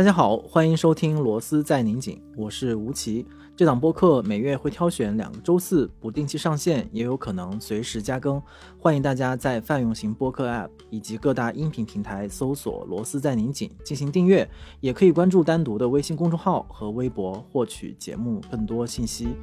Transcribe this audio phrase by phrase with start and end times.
[0.00, 3.26] 大家好，欢迎收听《螺丝在拧紧》，我是吴奇。
[3.54, 8.40] 这档播客每月会挑选两个周四不定期上线，也有可能随时加更。
[8.78, 14.48] 欢迎大家在泛用型播客 App 以及各大音频平台搜索“螺丝在拧紧”进行订阅，
[14.80, 19.36] 也可以关注单独的微信公众号和微博获取节目更多信息。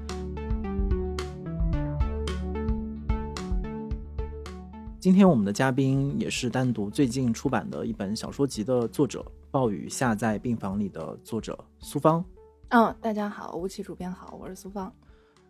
[5.07, 12.21] 今天我们的嘉宾也是单独最近出版的一本小说集的作者，《暴雨下在病房里》的作者苏芳。
[12.71, 14.93] 嗯，大家好，吴奇主编好，我是苏芳。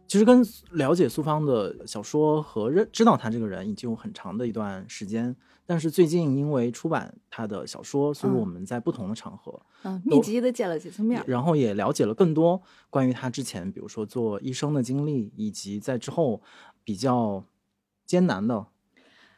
[0.06, 5.36] 其实跟了解苏芳的小说和认知道他这个人已经有很长的一段时间，
[5.66, 16.44] 但是最近因为出版他的小说，所以我们在不同的场合，嗯，密集的见了几次面，然后也了解了更多关于他之前，比如说做医生的经历，以及在之后
[16.84, 17.44] 比较
[18.06, 18.68] 艰难的。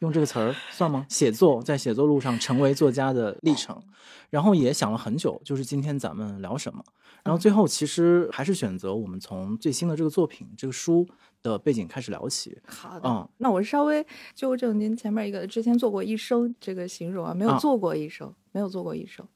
[0.00, 1.06] 用这个词儿算吗？
[1.08, 3.82] 写作在写作路上成为作家的历程，
[4.28, 6.82] 然后也想了很久，就是今天咱们聊什么。
[7.22, 11.06] 然后最后其实还是选择我们从最新的这个作品、这个书
[11.42, 12.58] 的背景开始聊起。
[12.66, 19.26] 好的，嗯，那我稍微纠正您前面一个之前做过医生这个形容啊，没有做过医生，没有做过医生，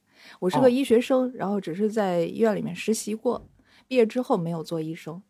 [0.40, 3.46] 我是个医学生，然后只是在医院里面实习过，
[3.86, 5.22] 毕业之后没有做医生，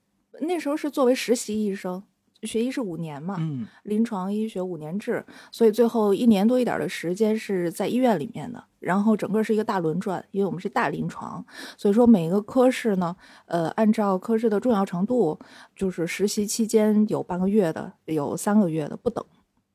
[0.43, 2.05] 那时候是作为实习医生。
[2.47, 11.45] 学医是五年嘛，嗯，临床医学五年制，所以最后一年多一点的时间是在医院里面的，然后整个是一个大轮转，因为我们是大临床，
[11.77, 13.15] 所以说每一个科室呢，
[13.47, 15.39] 呃，按照科室的重要程度，
[15.75, 19.25] 就是实习期间有半个月的，有三个月的不等。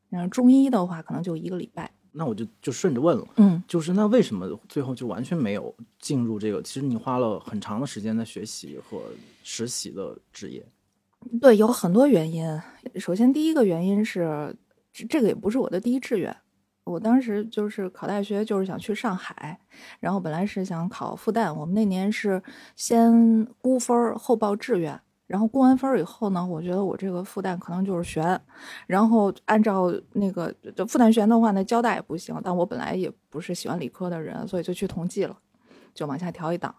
[0.10, 1.92] 然后中医的话，可能就一个礼拜。
[2.12, 6.60] 那我就就顺着问了，嗯，就是那为什么最后就完全没有进入这个？
[6.64, 9.00] 其实你花了很长的时间在学习和
[9.44, 10.66] 实习的职业。
[11.42, 12.46] 对，有很多原因。
[12.96, 14.56] 首先，第一个原因是，
[15.08, 16.36] 这个也不是我的第一志愿。
[16.86, 19.60] 我当时就是考大学，就是想去上海，
[20.00, 21.54] 然后本来是想考复旦。
[21.54, 22.42] 我们那年是
[22.76, 28.42] 先估分后报志愿，然后估完分以后呢，我觉得我这个复旦可能就是悬。
[28.88, 32.36] 然后按照那个就复旦悬的话，那交大也不行。
[32.44, 35.38] 但我本来也不是喜欢理科的人，所以就去同济了，
[35.94, 36.74] 就往下调一档。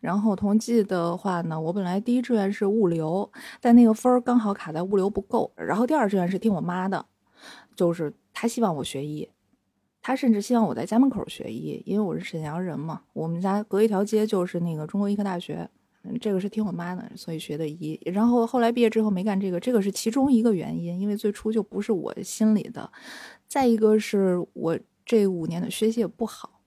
[0.00, 3.30] 然后同济的话呢，我本来第一志愿是物流，
[3.60, 5.52] 但那个分儿刚好卡在物流不够。
[5.56, 7.06] 然后第二志愿是听我妈的，
[7.76, 9.28] 就是她希望我学医，
[10.02, 15.68] 她甚至希望我在家门口学医，因为我是沈阳人嘛，我们家隔一条街就是那个中国医科大学。
[16.18, 18.00] 这个是听我妈的，所以学的医。
[18.06, 22.90] 然后后来毕业之后没干这个，这个是其中一个原因，因为最初就不是我心里的。
[23.46, 26.59] 再一个是我这五年的学习也不好。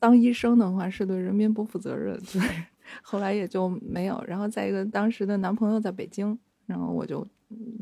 [0.00, 2.40] 当医生的话是对人民不负责任，对，
[3.02, 4.20] 后来也就没有。
[4.26, 7.24] 然后再一个，当时的男朋友在北京，然后我就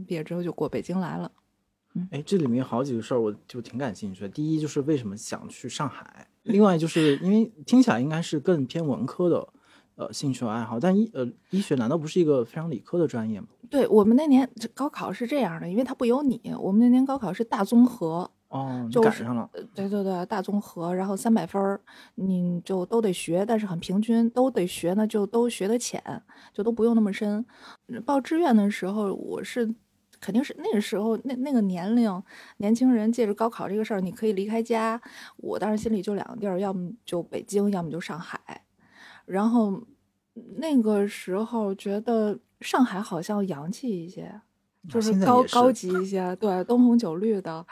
[0.07, 1.31] 毕业之后就过北京来了。
[2.11, 4.29] 哎，这里面好几个事儿，我就挺感兴趣的。
[4.29, 9.49] 第一就是为什么想去上海，另外就是因为听起来应该是更偏文科的，
[9.95, 10.79] 呃，兴趣和爱好。
[10.79, 13.47] 但医呃医学难道不是一个非常理科的专业吗？
[13.71, 18.31] 对我们那年高考是这样的，因为它不由你，我们那年高考是大综合。
[18.49, 19.49] 哦，就赶上了。
[19.75, 21.81] 对对对，大综合，然后三百分儿，
[22.15, 26.03] 你就都得学，但是很平均，都得学呢，就都学得浅，
[26.53, 27.45] 就都不用那么深。
[28.07, 29.75] 报志愿的时候，我是
[30.19, 32.23] 肯定是那个时候，那那个年龄，
[32.57, 34.99] 年轻人借着高考这个事儿，你可以离开家。
[35.37, 38.65] 我当时心里就两个地儿，要么就北京，要么就上海。
[39.27, 39.83] 然后
[40.57, 44.41] 那个时候觉得上海好像洋气一些，
[44.89, 47.67] 就是高高级一些，对，灯红酒绿的。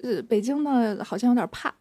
[0.00, 1.74] 呃，北京呢好像有点怕，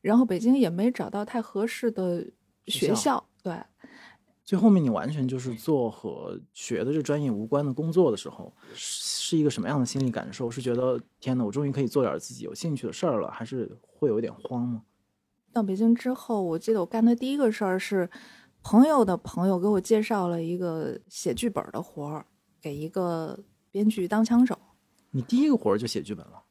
[0.00, 2.26] 然后北京也没找到太合适的
[2.66, 3.24] 学校。
[3.42, 3.56] 对，
[4.44, 10.50] 最后面你完全就是做和学的这专业无关的工作的时候，是一个什么样的心理感受？
[10.50, 14.82] 是觉得天呐，我终于可以做点自己有兴趣的事儿了，还是会有一点慌吗？
[15.52, 18.08] 到北京之后，我记得我干的第一个事儿是
[18.62, 22.26] 朋友的朋友给我介绍了一个写剧本的活儿，
[22.60, 23.38] 给一个
[23.70, 24.58] 编剧当枪手。
[25.10, 26.42] 你第一个活儿就写剧本了？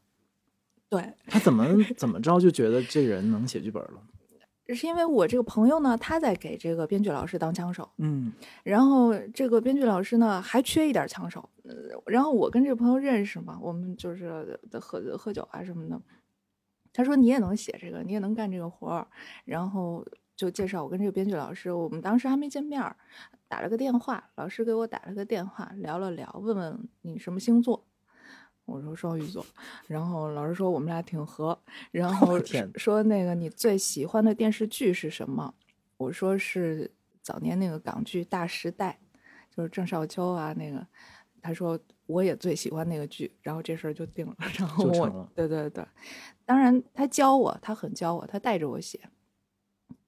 [0.92, 1.66] 对他怎么
[1.96, 4.04] 怎么着就觉得这人能写剧本了？
[4.76, 8.32] 是因为我这个朋友呢，他在给这个编剧老师当枪手，嗯，
[8.64, 11.50] 然后这个编剧老师呢还缺一点枪手，
[12.06, 16.02] 然后我跟这个朋友认识嘛，我们就是喝喝酒啊什么的。
[16.94, 19.08] 他说你也能写这个，你也能干这个活儿，
[19.46, 20.06] 然后
[20.36, 21.72] 就介绍我跟这个编剧老师。
[21.72, 22.82] 我们当时还没见面，
[23.50, 27.86] 打了个电话，老师给我打了个电话，聊了聊，问问你什么星座。
[28.66, 29.46] 我说双鱼座，
[29.88, 31.58] 然后老师说我们俩挺合，
[31.92, 32.40] 然 后
[32.76, 35.54] 说那个你最喜欢的电视剧是什么？
[35.98, 36.90] 我说是
[37.22, 39.00] 早年那个港剧《大时代》，
[39.56, 40.86] 就是郑少秋啊那个。
[41.44, 44.36] 他说我也最喜欢那个剧，然后这事儿就定了。
[44.60, 45.84] 然后我对对对，
[46.46, 49.00] 当然他教我，他很教我，他带着我写。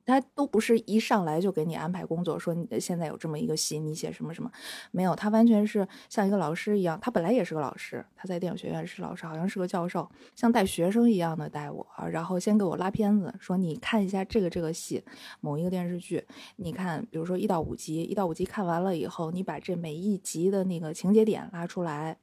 [0.06, 4.52] 他都不是一上来就给你安排工作，说你现在有这么一个戏，你写什么什么，
[4.92, 15.04] 没有，他完全是像一个老师一样，他本来也是个老师，他在电影学院是老师，好像是个教授，像带学生一样的带我，然后先给我拉片子，说你看一下这个这个戏，
[15.40, 16.26] 某一个电视剧，
[16.58, 22.18] 你看，比如说一到五集，一到五集看完了以后，你把这每一集的那个情节点拉出来，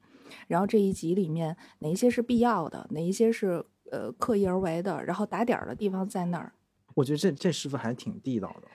[0.48, 6.52] 然后这一集里面哪一些是必要的，哪一些是呃刻意而为的，然后打点儿的地方在那儿。
[6.94, 8.68] 我觉得这这师傅还挺地道的，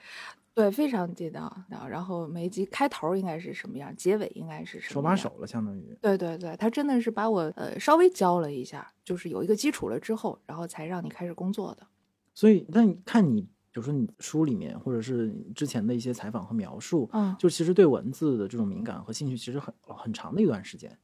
[0.54, 1.54] 对，非常地道。
[1.88, 5.96] 然后每一集开头应该是什么样，结尾应该是什么，手把手了，相当于。
[6.00, 11.86] 对对对，他真的是把我呃稍微教了一下，就是有一个基础了之后，然后才让你开始工作的。
[12.32, 20.98] 所以，那你看你，比如说你书里面，或者是之前的一些采访和描述，嗯，就其实对文字的这种敏感和兴趣，其实很很长的一段时间。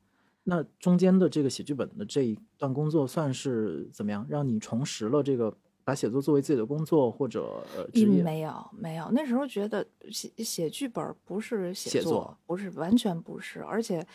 [0.44, 5.54] 那中间的这个写剧本的这一段工作，算是怎么样，让你重拾了这个？
[5.84, 9.08] 把写作作为自己的工作或者呃职业，没有没有。
[9.12, 14.06] 那时候觉得写写剧本不是写作，不是完全不是，而且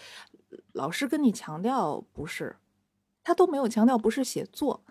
[0.73, 2.55] 老师跟你强调不是，
[3.23, 4.81] 他都没有强调不是写作，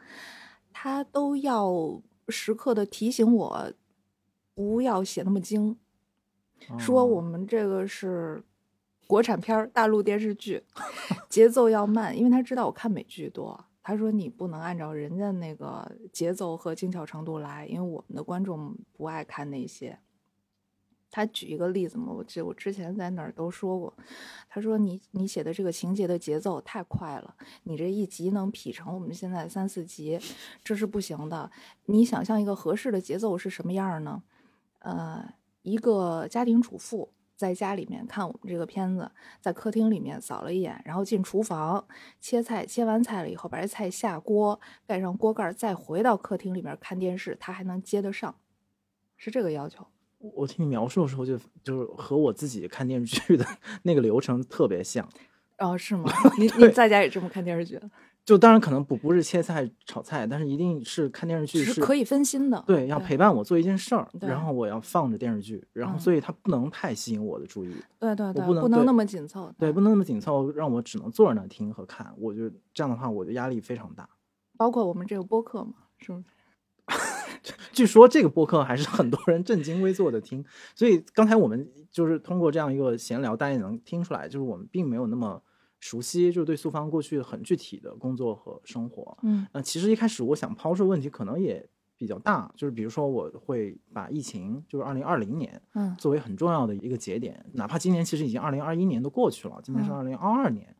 [0.73, 3.73] 他都要时刻的提醒我
[4.55, 5.77] 不要写那么精，
[6.79, 8.43] 说我们这个是
[9.07, 10.63] 国产片大陆电视剧，
[11.29, 13.66] 节奏要慢，因为他知道我看美剧多。
[13.87, 19.97] 他说：“你不能按照人家那个节奏和精巧程度来，因为我们的观众不爱看那些。”
[21.09, 23.95] 他举一个例子嘛，我记得我之前在哪儿都说过。
[24.49, 30.19] 他说：“你你写的这个情节的节奏太快了，你这一集能劈成我们现在三四集，
[30.65, 31.49] 这是不行的。
[31.85, 34.21] 你想象一个合适的节奏是什么样呢？
[34.81, 35.33] 呃，
[35.63, 39.11] 一个家庭主妇。”在家里面看我们这个片子，
[39.41, 41.87] 在客厅里面扫了一眼，然后进厨房
[42.21, 48.35] 切菜，切完菜了以后把这菜下锅，盖上锅盖，再回到客厅里面看电视，他还能接得上，
[49.17, 49.87] 是这个要求。
[50.19, 53.47] 我听你描述的时候，就就是和我自己看电视剧的
[53.85, 55.09] 那个流程特别像。
[55.59, 56.11] 哦，是吗？
[56.39, 57.81] 你你在家也这么看电视剧？
[58.27, 62.63] 就当然可能不不是切菜炒菜，但是一定是看电视剧是可以分心的。
[62.67, 67.73] 对，要陪伴我做一件事儿，然后我要放着电视剧，然后所以它不能太吸引我的注意。
[68.01, 69.55] 对对对，不能不能那么紧凑。
[69.57, 72.13] 对，不能那么紧凑，让我只能坐在那听和看。
[72.19, 74.09] 我觉得这样的话，我的压力非常大。
[74.59, 76.25] 包括我们这个播客嘛，是不是？
[77.73, 80.45] 据说这个播客还是很多人正襟危坐的听，
[80.75, 85.41] 所以刚才我们就是通过这样一个闲聊，大家也能听出来，就是我们并没有那么。
[85.79, 91.65] 熟悉就是对苏芳过去很具体的工作和生活，嗯，那其实一开始我想抛出问题可能也
[91.97, 100.75] 比较大，就是比如说我会把疫情，就是二零二零年，嗯，作为很重要的一个节点，哪怕今年其实已经二零二一年都过去了，今年是二零二二年，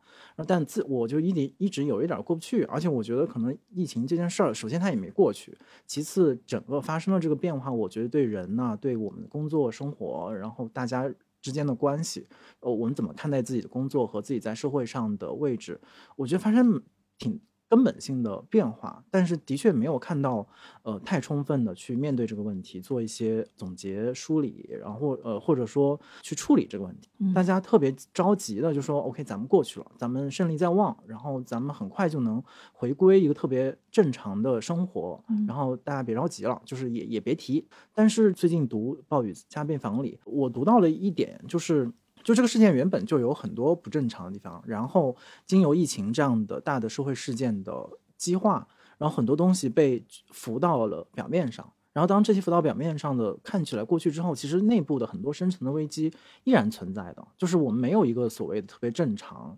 [0.45, 5.55] 但自我就一直一直有一点过不去，而且我觉得可能疫情这件事儿，首先它也没过去，
[5.85, 11.11] 其次整个发生了这个变化，我觉得对人呢，对我们的工作生活，然后大家。
[11.41, 12.27] 之间的关系，
[12.59, 15.79] 呃，我们怎么看待自己的工作和自己在社会上的位置？
[16.15, 16.83] 我觉得发生
[17.17, 17.39] 挺。
[17.69, 20.47] 根本性的变化，但是的确没有看到，
[20.83, 27.09] 呃，太充分的去面对这个问题，做一些总结梳理，然后呃，或者说去处理这个问题。
[27.33, 37.67] 大家特别着急的就说：“OK，咱们过去了，咱们胜利在望，然后咱们很快就能回归一个特别正常的生活。”然后大家别着急了，就是也也别提。
[37.93, 41.91] 但是最近读《暴雨加病房》里，我读到了一点，就是。
[42.27, 45.15] 就这个事件原本就有很多不正常的地方，然后
[45.45, 48.67] 经由疫情这样的大的社会事件的激化，
[48.97, 51.71] 然后很多东西被浮到了表面上。
[51.93, 57.25] 然后当这些浮到表面上的看起来过去之后，其实内部的很多深层的危机依然存在的。
[57.37, 59.57] 就是我们没有一个所谓的特别正常，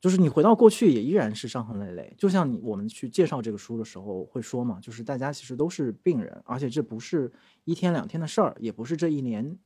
[0.00, 2.14] 就是你回到过去也依然是伤痕累累。
[2.16, 7.32] 就像你我们去介绍这个书的时候会说嘛，就是大家其实都是病人，而且这不是
[7.64, 9.58] 一天两天的事儿，也不是这一年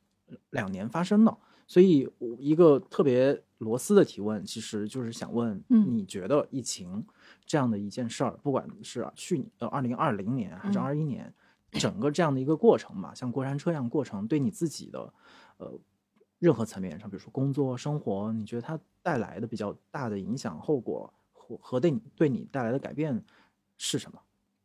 [0.49, 1.37] 两年发生的。
[1.71, 7.07] 所以，一个特别螺丝的提问，其实就是想问，你觉得疫情
[7.47, 11.33] 这样的一件事儿，不管是去呃二零二零年还是二一年，
[11.71, 15.15] 整个这样的一个过程吧，像过山车一样过程，对你自己的
[15.59, 15.73] 呃
[16.41, 23.25] 任何层面上，比如说工作、生活，你觉得它带来的比较大的影响、后果和和对你对你带来的改变
[23.77, 24.21] 是什么？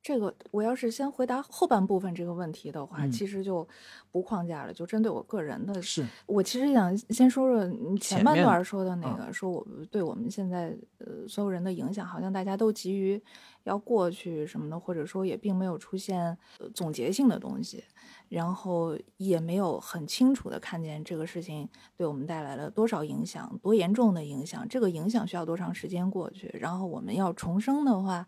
[0.06, 3.68] 这个我要是先回答后半部分这个问题的话，其实就
[4.12, 5.82] 不框架了，就针对我个人的。
[5.82, 13.20] 是我其实想先说说前半段说的那个，说我对我们现在呃所有人的影响，好像大家都急于
[13.64, 16.38] 要过去什么的，或者说也并没有出现
[16.76, 17.84] 总结性的东西，
[18.30, 28.28] 然后也没有很清楚的看见这个事情对我们带来了多少影响，多严重的影响，这个影响需要多长时间过去，然后我们要重生的话，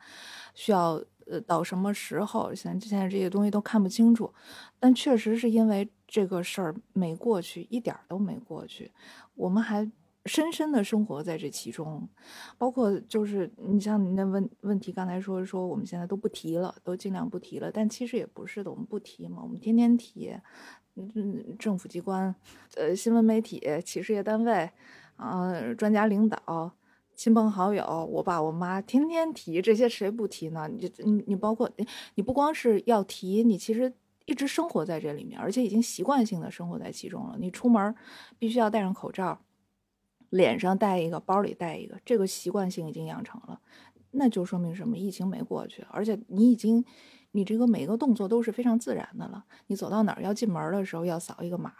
[0.55, 0.99] 需要。
[1.29, 4.33] 呃到什么时候，现在现在这些东西都看不清楚。
[4.79, 8.91] 但确实是因为这个事儿没过去，一点儿都没过去，
[9.35, 9.91] 我们还
[10.25, 12.07] 深深的生活在这其中。
[12.57, 17.71] 包括就是你像你那问问题，刚才说说我们现在都不提了，都尽量不提了。
[17.71, 20.35] 但其实也不是的，我们不提嘛，我们天天提。
[20.99, 22.33] 嗯，政府机关、
[22.75, 24.67] 呃，新闻媒体、企事业单位，
[25.15, 26.73] 啊，专家领导、
[27.17, 30.69] 亲朋好友，我爸我妈天天提这些，谁不提呢？
[30.71, 31.67] 你你你包括
[32.13, 33.91] 你不光是要提，你其实
[34.27, 37.35] 一直生活在这里面，而且已经习惯性的生活在其中了。
[37.39, 37.95] 你出门
[38.37, 39.41] 必须要戴上口罩，
[40.29, 43.59] 脸上戴一个，包里带一个，这个习惯性已经养成了，
[44.11, 44.95] 那就说明什么？
[44.95, 46.85] 疫情没过去，而且你已经。
[47.31, 49.45] 你这个每个动作都是非常自然的了。
[49.67, 51.71] 你走到哪儿要进门的时候要扫一个码，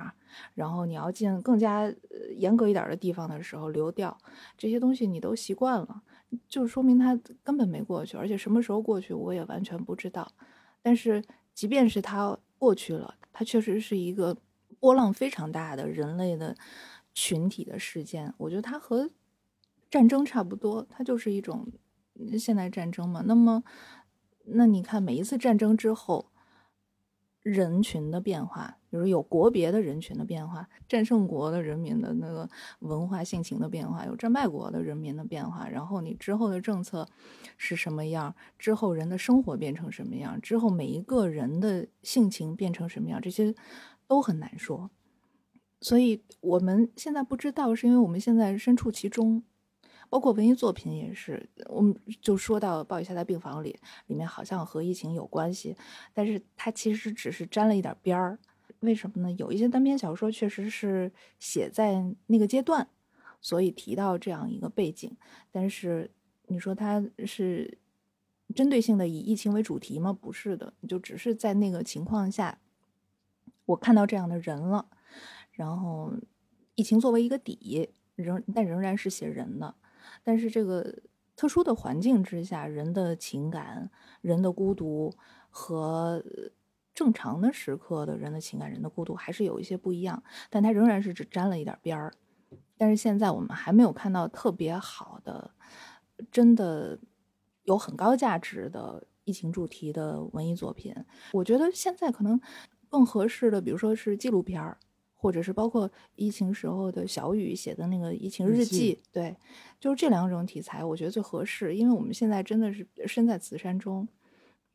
[0.53, 1.91] 然后你要进更加
[2.35, 4.15] 严格一点的地方的时候流调，
[4.57, 6.03] 这些东西你都习惯了，
[6.47, 8.17] 就说明他根本没过去。
[8.17, 10.31] 而且什么时候过去我也完全不知道。
[10.83, 11.23] 但是
[11.53, 14.37] 即便是他过去了，他确实是一个
[14.79, 16.55] 波浪非常大的人类的
[17.13, 18.33] 群体的事件。
[18.37, 19.09] 我觉得它和
[19.89, 21.67] 战争差不多，它就是一种
[22.37, 23.23] 现代战争嘛。
[23.25, 23.63] 那么。
[24.49, 26.31] 那你看，每一次战争之后，
[27.41, 32.49] 人群的变化，比如有国别的人群的变化，战胜国的人民的那个
[32.79, 37.07] 文化性情的变化，有战败国的人民的变化，然后你之后的政策
[37.57, 43.53] 是什么样，之后人的生活变成什么样，之后每一个人的性情变成什么样，这些
[44.07, 44.89] 都很难说。
[45.81, 49.43] 所以我们现在不知道，是因为我们现在身处其中。
[50.09, 55.75] 包括文艺作品也是，我们就说到《暴雨下在病房里》，里面好像和疫情有关系，
[56.13, 58.39] 但是它其实只是沾了一点边儿。
[58.81, 59.31] 为什么呢？
[59.33, 62.87] 有一些单篇小说确实是写在那个阶段，
[63.41, 65.11] 所以提到这样一个背景。
[65.51, 66.11] 但是
[66.45, 67.79] 你说它是
[68.53, 70.13] 针对性的以疫情为主题吗？
[70.13, 72.59] 不是的，就只是在那个情况下，
[73.65, 74.85] 我看到这样的人了，
[75.51, 76.13] 然后
[76.75, 79.75] 疫情作为一个底，仍但仍然是写人的。
[80.27, 80.93] 但是这个
[81.37, 85.15] 特殊的环境之下，人的情感、人的孤独
[85.49, 86.21] 和
[86.93, 90.21] 正常的时刻的人的情感、人的孤独还是有一些不一样。
[90.49, 92.13] 但它仍然是只沾了一点边儿。
[92.75, 95.51] 但是现在我们还没有看到特别好的、
[96.29, 96.99] 真的
[97.63, 100.93] 有很高价值的疫情主题的文艺作品。
[101.31, 102.37] 我觉得现在可能
[102.89, 104.77] 更合适的，比如说是纪录片儿。
[105.19, 109.35] 或者是包括疫情时候的小雨写的那个疫情日记，对，
[109.79, 111.75] 就是这两种题材，我觉得最合适。
[111.75, 114.07] 因为我们现在真的是身在此山中，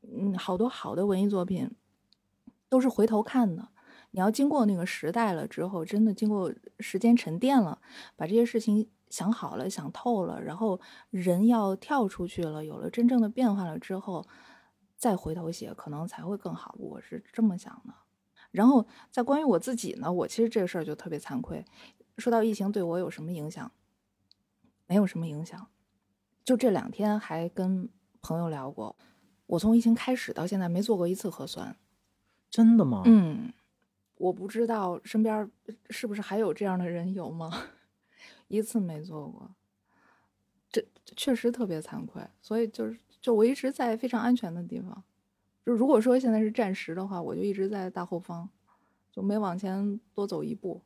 [0.03, 1.71] 嗯，好多好的文艺作品
[2.69, 3.69] 都是回头看的。
[4.11, 7.81] 你要经过那个时代了之后，真的经过时间沉淀了，
[8.17, 10.79] 把这些事情想好了、想透了，然后
[11.11, 14.27] 人要跳出去了，有了真正的变化了之后，
[14.97, 16.75] 再回头写，可能才会更好。
[16.79, 17.95] 我是这么想的。
[18.53, 21.65] 然后在关于我自己呢，我其实这个事儿就特别惭愧。
[22.19, 23.73] 说到疫情对我有什么影响，
[24.87, 25.67] 没有什么影响。
[26.45, 27.89] 就这两天还跟
[28.21, 28.95] 朋友聊过，
[29.47, 31.77] 我从疫情开始到现在没做过一次核酸。
[32.51, 33.03] 真的吗？
[33.07, 33.53] 嗯，
[34.17, 35.51] 我不知道身边
[35.89, 37.51] 是不是还有这样的人有吗？
[38.49, 39.55] 一次没做过，
[40.71, 40.85] 这
[41.17, 42.23] 确实特别惭愧。
[42.43, 45.03] 所以就是，就我一直在非常安全的地方。
[45.65, 48.49] 就如果说现在是战时的话，我就一直在大后方，
[49.11, 50.83] 就没往前多走一步，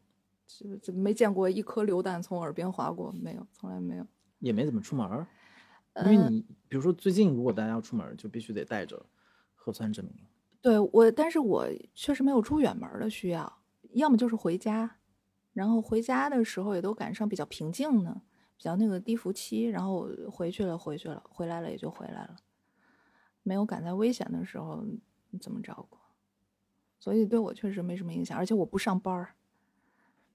[0.47, 4.07] 就就没见过一颗榴弹从耳边划过，没有，从来没有，
[4.39, 5.27] 也没怎么出门儿，
[6.05, 9.07] 因为你比如说最近如果大家要出门，就必须得带着
[9.55, 10.15] 核酸证明。
[10.61, 13.61] 对我，但是我确实没有出远门的需要，
[13.93, 14.99] 要么就是回家，
[15.53, 18.13] 然后回家的时候也都赶上比较平静的，
[18.57, 22.37] 比较那个低伏期，然后回去了，回去了，回来了也就回来了。
[23.47, 24.85] 没有赶在危险的时候
[25.41, 25.97] 怎么照顾，
[26.99, 29.29] 所以对我确实没什么影响，而且我不上班儿。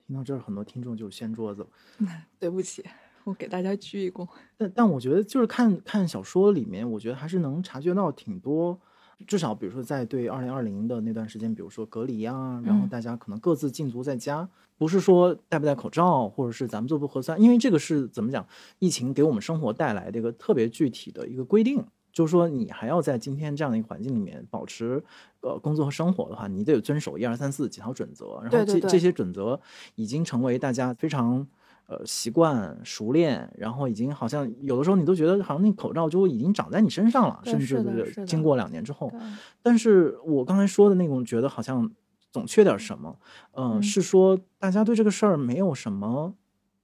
[0.08, 1.68] 听到这儿，很多听众就掀桌子了。
[2.39, 2.86] 对不起，
[3.25, 4.25] 我给大家鞠一躬。
[4.56, 8.80] 但但我觉得，就是看看小说里面，我觉得还是能察觉到挺多，
[9.27, 18.48] 至少比如说在对二零二零的那段时间，比如说隔离啊，然后大家可能各自禁足在家，不是说戴不戴口罩，或者是咱们做不核酸，因为这个是怎么讲，
[18.80, 21.86] 疫情给我们生活带来的一个特别具体的一个规定。
[22.12, 25.03] 就是说，你还要在今天这样的一个环境里面保持
[25.41, 28.39] 呃工作和生活的话，你得遵守一二三四几条准则。
[28.44, 29.60] 然后这这些准则
[29.96, 31.48] 已经成为大家非常
[31.88, 39.12] 呃习惯熟练，然后已经好像有的时候你都觉得好像那口罩就已经长在你身上了，甚至经过两年之后。
[39.62, 41.89] 但是我刚才说的那种觉得好像
[42.32, 43.18] 总缺点什么，
[43.53, 46.34] 嗯，是说大家对这个事儿没有什么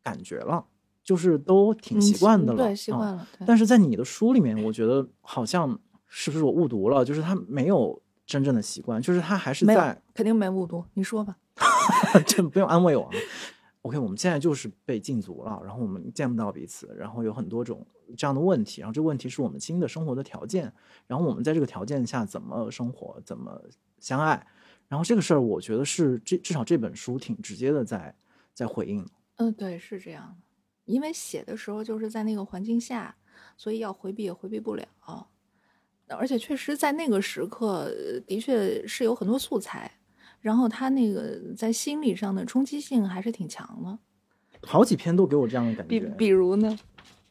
[0.03, 0.65] 感觉了。
[1.07, 3.25] 就是都挺习惯的了，对，习惯了。
[3.45, 7.05] 但是在你的书里面，我觉得好像是不是我误读了？
[7.05, 10.83] 就是他没有真正的习惯，就是他还是在，肯定没误读。
[10.95, 11.37] 你说吧。
[12.27, 13.11] 这不用安慰我啊。
[13.83, 17.87] OK，我们现在就是被禁足了，然后我们见不到彼此，然后有很多种
[18.17, 20.73] 这样的问题，然后这个问题是我们新的生活的条件，
[21.07, 23.61] 然后我们在这个条件下怎么生活，怎么
[23.97, 24.45] 相爱，
[24.89, 28.13] 然后这个事儿，我觉得是这至少这本书挺直接的在
[28.53, 29.07] 在回应。
[29.37, 30.46] 嗯，对，是这样的。
[30.87, 33.15] 因为写的时候就是在那个环境下，
[33.55, 34.87] 所以要回避也回避不了。
[36.07, 39.91] 而且确实在那个时刻，呃的确是有很多素材，
[40.39, 43.99] 然后他那个在心理上的冲击性还是挺强的。
[44.63, 46.79] 好几篇都给我这样的感觉比，比如呢？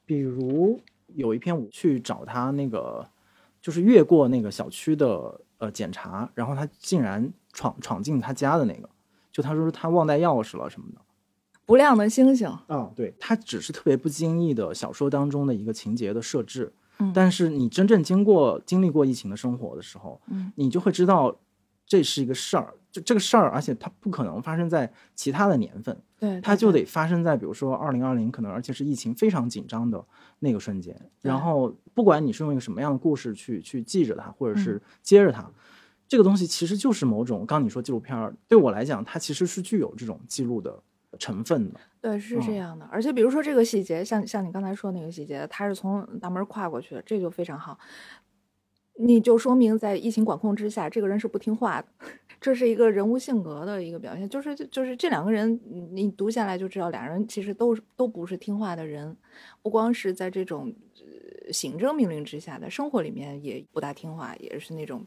[0.05, 0.79] 比如
[1.15, 3.09] 有一篇我去找他那个，
[3.63, 8.89] 就是越过那个小区的呃检查，然后他竟然闯闯进他家的那个，
[9.33, 11.01] 就他说他忘带钥匙了什么的。
[11.67, 17.13] 不亮的星星，啊，对，它只是特别不经意的小说当中的一个情节的设置，嗯。
[17.13, 20.53] 但是你真正经过经历过疫情的生活的时候，嗯。
[20.55, 21.37] 你就会知道
[21.85, 30.05] 这是一个事儿，就这个事儿，而且它不可能发生在其他的年份，对，它就得发生在比如说二零二零，可能而且是疫情非常紧张的
[30.39, 30.97] 那个瞬间。
[31.21, 34.63] 然后不管你是用一个什么样的故事去去记着它，或者嗯。
[34.63, 35.51] 是接着它，
[36.07, 40.81] 这个东西其实就是某种，刚你说纪录片儿，对我来讲，它其实是具有这种记录的
[41.19, 41.81] 成分的。
[42.01, 42.87] 对，是这嗯样的。
[42.91, 47.79] 而且比如说这个细节，像像你刚才说那个细节，他是从大门跨过去的，这就非常好。
[48.99, 51.89] 你就说明在疫情管控之下，这个人是不听话的，
[52.41, 54.27] 这是一个人物性格的一个表现。
[54.29, 59.15] 就是就是这两个人，你你读下来就知道，俩人其实都都不是听话的人，
[59.61, 65.05] 不光是在这种呃行政命令之下，的生活里面也不大听话，也是那种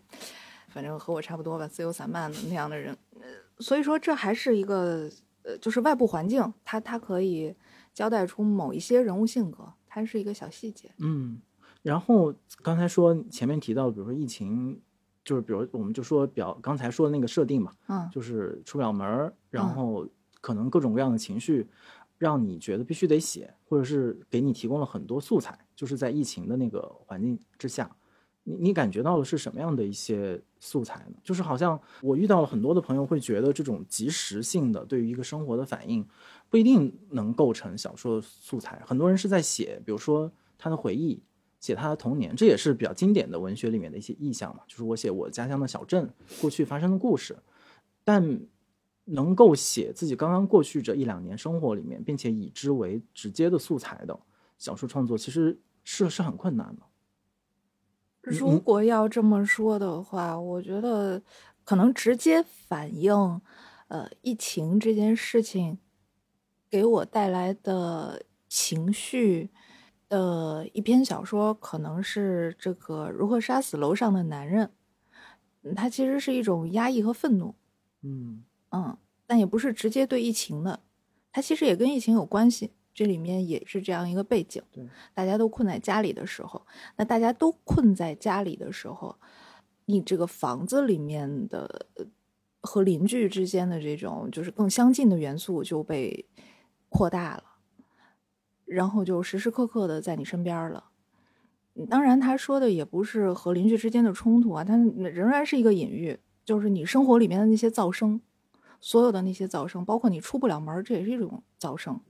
[0.68, 2.96] 反正和我差不多吧，自由散漫的那样的人。
[3.16, 3.28] 呃
[3.62, 5.10] 所以说，这还是一个
[5.50, 7.56] 呃，就是外部环境，它它可以
[7.92, 10.92] 交代出某一些人物性格，它是一个小细节。
[11.00, 11.42] 嗯，
[11.82, 14.80] 然后刚才说前面提到，比如说疫情，
[15.24, 20.08] 就是比如我们就说表刚才说的那个设定嘛，嗯就是出不了门儿，然嗯后
[20.40, 21.68] 可能各种各样的情绪，
[22.20, 27.90] 让你觉得必须得写，或者是给你提供了很多素材，就是在疫情的那个环境之下，
[28.50, 31.18] 你你感觉到的是什么样的一些素材呢？
[31.24, 36.04] 就是好像我遇到了很多的朋友会觉得这种即时性的对于一个生活的反应，
[36.50, 38.82] 不一定能构成小说的素材。
[38.86, 41.22] 很多人是在写，比如说他的回忆，
[41.60, 44.64] 写他的童年，这也是比较经典的文学里面的一些意象嘛。
[44.68, 46.10] 就是我写我家乡的小镇
[46.42, 47.38] 过去发生的故事，
[48.04, 48.42] 但
[49.06, 54.20] 能够写自己刚刚过去这一两年生活里面，并且以之为直接的素材的
[54.58, 56.82] 小说创作，其实是是很困难的。
[58.30, 61.22] 如果要这么说的话，我觉得
[61.64, 63.42] 可能直接反映，
[63.88, 65.80] 呃，疫情这件事情
[66.70, 69.50] 给我带来的情绪
[70.08, 74.66] 的一篇小说，可能是这个《如何杀死楼上的男人》。
[75.64, 77.54] 嗯它其实是一种压抑和愤怒，
[78.02, 80.80] 嗯嗯，但也不是直接对疫情的，
[81.34, 82.72] 它其实也跟疫情有关系。
[83.00, 84.62] 这里面也是这样一个背景，
[85.14, 86.62] 大家都困在家里的时候，
[86.98, 89.16] 那大家都困在家里的时候，
[89.86, 92.06] 你这个房子里面的呃
[92.60, 96.28] 和邻居之间的这种就是更相近的元素就被
[96.90, 97.44] 扩大了，
[98.66, 100.84] 然后就时时刻刻的在你身边儿了。
[101.76, 108.20] 嗯当然，他说的也不是和邻居之间的冲突啊，他仍然是一个隐喻，就是你生活里面的那些噪声，
[108.82, 112.02] 所有的那些噪声，包括你出不了门，这也是一种噪声。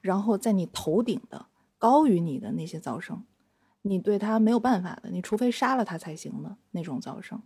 [0.00, 1.46] 然后在你头顶的
[1.78, 3.24] 高于你的那些噪声，
[3.82, 7.42] 你对它没有办法的，你除非杀了它才行的那种噪声。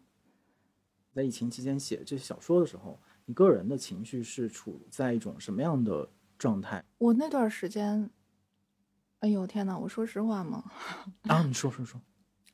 [1.14, 6.08] 在疫情期间写这些小说的时候，你个人的情绪是处在一种什么样的
[6.38, 8.11] 状态我那段时间，
[9.20, 10.64] 哎呦天呐，我说实话吗，
[11.28, 11.42] 啊？
[11.42, 12.00] 你说说说，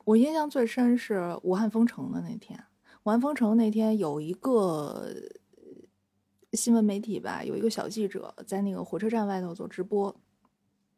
[0.05, 2.59] 我印象最深是武汉封城的那天。
[3.05, 5.15] 武汉封城那天有一个呃
[6.53, 10.15] 新闻媒体吧，有一个小记者在那个火车站外头做直播，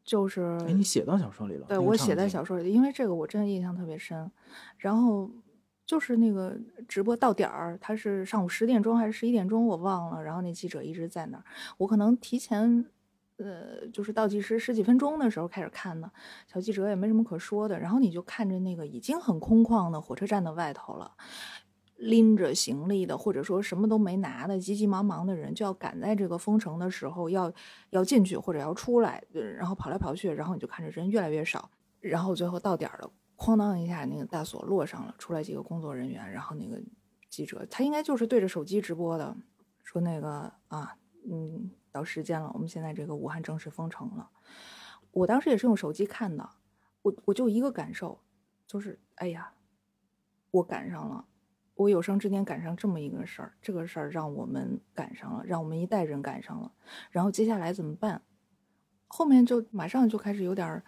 [0.04, 1.66] 就是哎，你写到小说里了？
[1.68, 4.30] 对我写在小说里，因为这个我真的印象特别深。
[4.78, 5.28] 然后
[5.84, 10.22] 就是那个直播到点儿，他是上午十点钟还是十一点钟，我忘了。
[10.22, 11.44] 然后那记者一直在那儿，
[11.78, 12.86] 我可能提前，
[13.38, 16.08] 呃，就是倒计时十几分钟的时候开始看的。
[16.46, 21.12] 小记者也没什么可说的，然后你就看着那个已经很空旷的火车站的外头了。
[22.00, 27.52] 拎着行李的，或者说什么都没拿的，急急忙忙的人，就要赶在这个封城的时候要
[27.90, 36.80] 要进去或者要出来，然后跑来跑去，然后你就看着人越来越少，然后最后到点儿了，哐当一下，那个大锁落上了，出来几个工作人员，然后那个
[37.28, 39.36] 记者他应该就是对着手机直播的，
[39.84, 40.96] 说那个啊，
[41.30, 44.30] 嗯，到时间了，我们现在这个武汉正式封城了。
[45.12, 46.48] 我当时也是用手机看的，
[47.02, 48.18] 我我就一个感受，
[48.66, 49.52] 就是哎呀，
[50.50, 51.26] 我赶上了，
[51.81, 56.71] 我有生之年赶上这么一个事儿，这个事儿让我们赶上了，让我们一代人赶上了。
[57.11, 58.21] 然后接下来怎么办？
[59.09, 60.83] 后面就马上就开始有点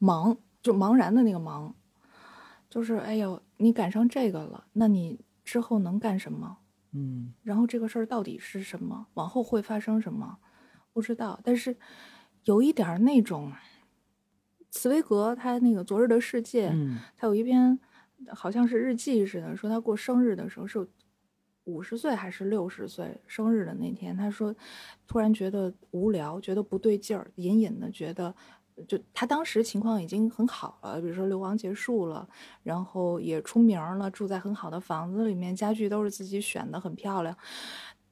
[0.00, 1.74] 茫，就茫然的那个茫，
[2.70, 6.56] 就是哎呦，你赶上这个了，那你之后能干什么？
[6.92, 9.08] 嗯然后这个事儿到底是什么？
[9.12, 10.38] 往后会发生什么？
[10.94, 11.38] 不知道。
[11.44, 11.76] 但是
[12.44, 13.52] 有一点儿那种，
[14.70, 17.78] 茨威格他那个《昨日的世界》，嗯他有一篇
[18.32, 20.86] 好像是日记似的，说他过生日的时候是
[21.64, 24.54] 五十岁还是六十岁生日的那天，他说
[25.06, 28.34] 突然觉得无聊，觉得不对劲儿，隐隐的觉得。
[28.88, 32.26] 就他当时情况已经很好了，比如说流亡结束了，
[32.62, 37.36] 然后也出名了，住在很好的房子里面，家具都是自己选的，很漂亮。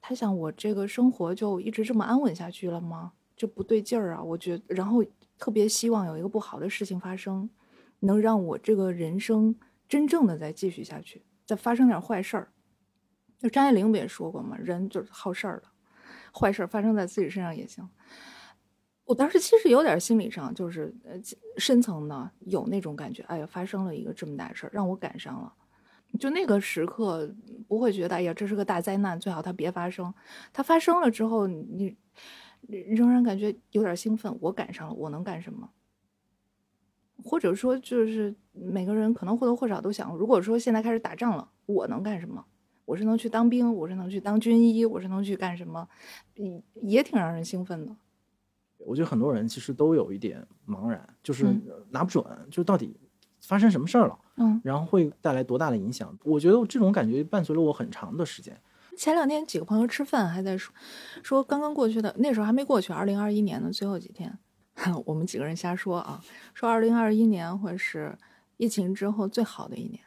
[0.02, 3.12] 他想，我这个生活就一直这么安稳下去了吗？
[3.34, 4.22] 这不对劲儿啊！
[4.22, 5.02] 我觉然后
[5.38, 7.48] 特别希望有一个不好的事情发生，
[8.00, 9.56] 能让我这个人生
[9.90, 12.52] 真正的再继续下去，再发生点坏事儿。
[13.40, 14.56] 就张爱玲不也说过吗？
[14.56, 15.64] 人就是好事儿的，
[16.32, 17.88] 坏事儿发生在自己身上也行。
[19.04, 21.18] 我当时其实有点心理上，就是呃
[21.56, 25.52] 深层的有那种感觉，哎呀，发生了一个这么大事儿，让我赶上了。
[26.20, 27.34] 就那个时刻
[27.66, 30.14] 不会觉得，哎呀，这是个大灾难，最好它别发生。
[30.52, 31.96] 它发生了之后，你
[32.68, 35.68] 仍然感觉有点兴奋，我赶上了，我能干什么？
[37.24, 42.44] 或者说，就是每个人可能或多或少都想，如果说现在开始打仗了，我能干什么？
[42.84, 45.88] 我是能去当兵，我是能去当军医，我是能去干什么？
[46.34, 47.94] 也也挺让人兴奋的。
[48.78, 52.98] 我觉得很多人其实都有一点茫然，就是嗯拿不准，就到底
[53.40, 56.18] 发生什么事儿了，嗯，然后会带来多大的影响。
[56.24, 58.58] 我觉得这种感觉伴随了我很长的时间。
[58.96, 60.74] 前两天几个朋友吃饭还在说，
[61.22, 64.36] 说刚刚过去的那时候还没过去，二零二一年的最后几天，
[65.06, 66.22] 我们几个人瞎说啊，
[66.54, 68.16] 说二零二一年会是
[68.56, 70.00] 疫情之后最好的一年，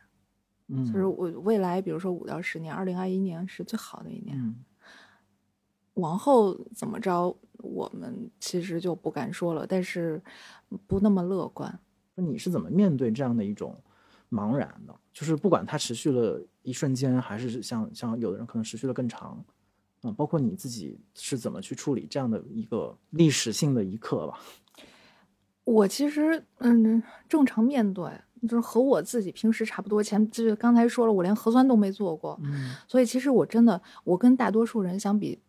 [0.68, 4.56] 嗯，就是我未来比如说五到十年，二零二一年是最好的一年，嗯
[5.96, 10.20] 往后怎么着我们其实就不敢说了，但是
[10.88, 11.80] 不那么乐观。
[12.16, 13.80] 你是怎么面对这样的一种
[14.32, 14.96] 茫然的？
[15.14, 19.46] 就是不管它持续了一瞬间，还是像像有的人可能持续了更长，
[20.02, 24.40] 嗯、包括你自己是怎么去处理这样的一个历史性的一刻吧？
[25.64, 30.04] 我其实嗯，正常面对，就是和我自己平时差不多。
[30.04, 35.42] 前就是刚才说了，我连核酸都没做过，嗯所以其实我真的，我跟大多数人相比，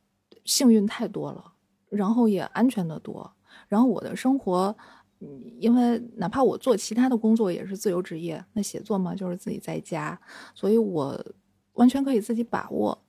[0.44, 1.52] 幸运太多了，
[1.88, 3.32] 然后也安全的多。
[3.68, 4.76] 然后我的生活，
[5.20, 10.20] 嗯因为哪怕我做其他的工作也是自由职业，那写作嘛就是自己在家，
[10.54, 11.24] 所以我
[11.72, 13.02] 完全可以自己把握。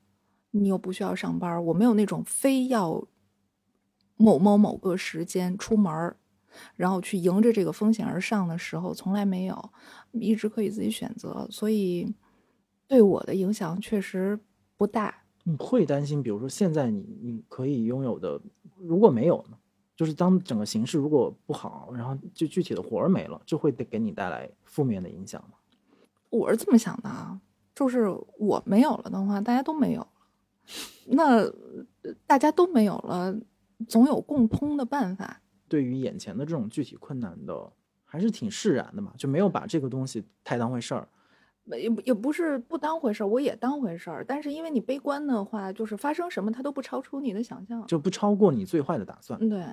[0.51, 3.05] 你又不需要上班，我没有那种非要
[4.15, 6.15] 某某某个时间出门儿，
[6.75, 9.71] 然后去迎着这个风险而上的时候，从来没有，
[10.11, 12.13] 一直可以自己选择，所以
[12.87, 14.39] 对我的影响确实
[14.77, 15.23] 不大。
[15.43, 18.41] 你会担心，比如说现在你你可以拥有的，
[18.77, 19.57] 如果没有呢？
[19.95, 25.57] 就是当整个形势如果不好，然后就具体的活儿没了，这会给给你带来负面的影响吗？
[26.29, 27.39] 我是这么想的啊，
[27.73, 30.09] 就是我没有了的话，大家都没有了，
[31.05, 33.33] 那呃大家都没有了，
[33.87, 35.41] 总有共通的办法。
[35.75, 37.73] 对于眼前的这种具体困难的，
[38.05, 41.05] 还是挺释然的嘛，就没有把这个东西太当回事儿。
[41.65, 44.23] 也不也不是不当回事儿，我也当回事儿。
[44.23, 47.85] 但是因为你悲观的话，就是发生什么它都不超出你的想象。
[47.87, 49.37] 就不超过你最坏的打算。
[49.41, 49.65] 嗯对，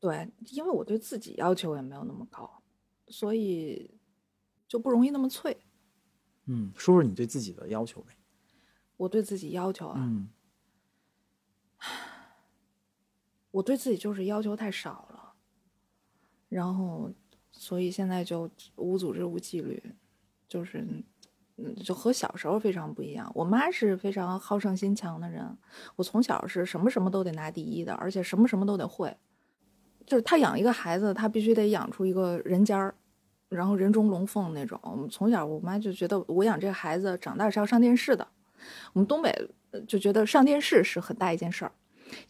[0.00, 2.50] 对，因为我对自己要求也没有那么高，
[3.08, 3.90] 所以
[4.66, 5.54] 就不容易那么脆。
[6.46, 8.16] 嗯，说说你对自己的要求呗。
[8.96, 10.30] 我对自己要求啊，嗯
[13.50, 15.09] 我对自己就是要求太少了，
[16.50, 17.10] 然后
[17.50, 19.82] 所以现在就无组织无纪律，
[20.46, 20.84] 就是
[21.56, 23.30] 嗯，就和小时候非常不一样。
[23.34, 25.56] 我妈是非常好胜心强的人，
[25.96, 29.16] 我从小是什么什么都得拿第一的，而且什么什么都得会。
[30.06, 32.94] 就是她养一个孩子，她必须得养出一个人尖儿，
[33.48, 34.78] 然后人中龙凤那种。
[34.82, 38.26] 我们从小，我妈就觉得我养这个孩子长大是要上电视的。
[38.92, 39.32] 我们东北
[39.86, 41.72] 就觉得上电视是很大一件事儿，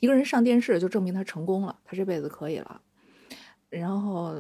[0.01, 2.83] 一个人上电视就证明他成功了，他这辈子可以了。
[3.71, 4.35] 然后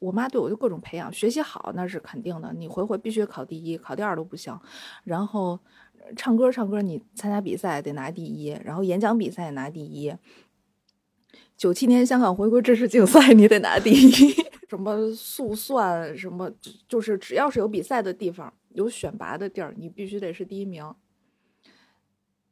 [0.00, 4.58] 我妈对我就各种培养，学习好那是肯定的，你回回必须考第一，考第二都不行。
[5.04, 5.60] 然后
[6.00, 10.12] 呃唱歌唱歌，你参加比赛得拿第一，然后演讲比赛也拿第一。
[11.56, 14.34] 九七年香港回归知识竞赛，你得拿第一。
[14.68, 20.94] 什么速算，什么就就是只要是有比赛的地方，有选拔的地儿，你必须得是第一名。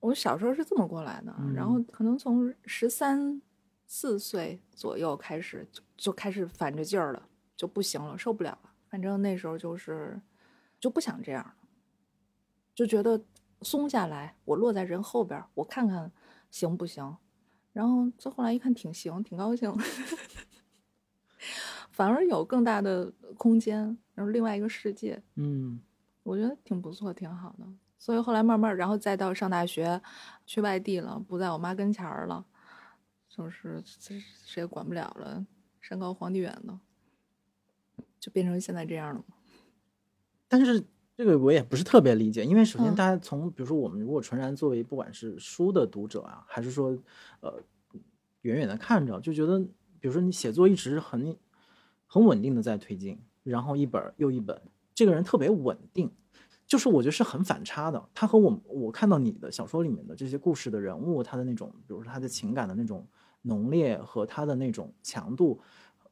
[0.01, 3.41] 我小时候是这么过来的，然后可能从十三
[3.87, 8.70] 四岁左右开始就就开始反着劲儿了，就不行了，受不了了。
[8.88, 10.20] 反正那时候就是
[10.79, 11.55] 就不想这样了，
[12.75, 13.25] 就觉得
[13.62, 16.11] 松下来，我落在人后边，我看看
[16.51, 17.16] 行不行。
[17.72, 19.70] 然后再后来一看，挺行，挺高兴，
[21.92, 25.81] 反而有更大的空间，然后另外一个世界，嗯，
[26.22, 27.66] 我觉得挺不错，挺好的。
[27.99, 30.01] 所以后来慢慢，然后再到上大学，
[30.46, 32.46] 去外地了，不在我妈跟前儿了，
[33.37, 35.46] 就是谁也管不了了，
[35.81, 36.79] 山高皇帝远的，
[38.18, 39.25] 就变成现在这样了。
[40.49, 40.83] 但是
[41.16, 46.96] 这个我也不是特别理解，因为首先嗯大家从比如说我们如果纯然作为不管是书的读者啊，还是说
[47.40, 47.62] 呃
[48.42, 49.61] 远远的看着，就觉得
[50.01, 51.37] 比如说你写作一直很
[52.07, 54.61] 很稳定的在推进，然后一本又一本，
[54.94, 56.11] 这个人特别稳定。
[56.66, 63.07] 就是我觉得是很反差的，他和我我看到你的小说里面的这些故事的人物，他的那种，比如说他的情感的那种
[63.47, 65.61] 浓烈和他的那种强度，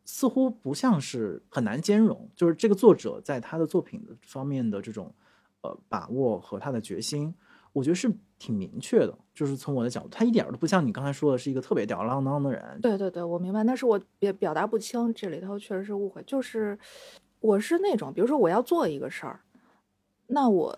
[0.05, 2.29] 似乎不像是很难兼容。
[2.35, 5.13] 就是这个作者在他的作品方面的这种
[5.63, 7.35] 呃把握和他的决心，
[7.73, 9.17] 我觉得是挺明确的。
[9.35, 12.81] 就是从我的角度，他一点都不像你刚才说的是一个特别吊儿郎当的人。
[12.81, 16.23] 对对对，我明白，但是我也表达不清，这里头确实是误会。
[16.23, 16.79] 就是
[17.41, 19.41] 我是那种，比如说我要做一个事儿，
[20.29, 20.73] 那我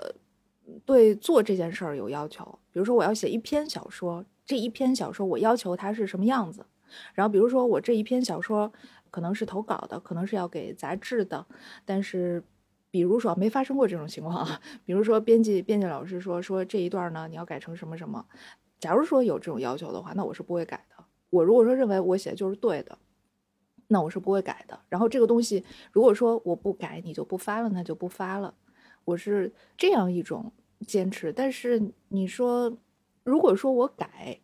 [0.87, 2.59] 对做这件事儿有要求。
[2.73, 6.65] 比如说我要写一篇小说，这一篇小说我要求它是什么样子。
[7.13, 8.73] 然后比如说我这一篇小说
[9.11, 11.47] 可能是投稿的，可能是要给杂志的，
[11.85, 12.43] 但是。
[12.89, 18.25] 比如说没发生过这种情况啊， 比如说编辑编辑老师说说这一段呢你要改成什么什么，
[18.79, 21.05] 假如说有这种要求的话，那我是不会改的。
[21.29, 22.97] 我如果说认为我写的就是对的，
[23.89, 24.81] 那我是不会改的。
[24.89, 28.55] 然后这个东西，如果说我不改，你就不发了，那就不发了。
[29.05, 30.51] 我是这样一种
[30.87, 31.31] 坚持。
[31.31, 32.75] 但是你说，
[33.27, 34.41] 如果说我改，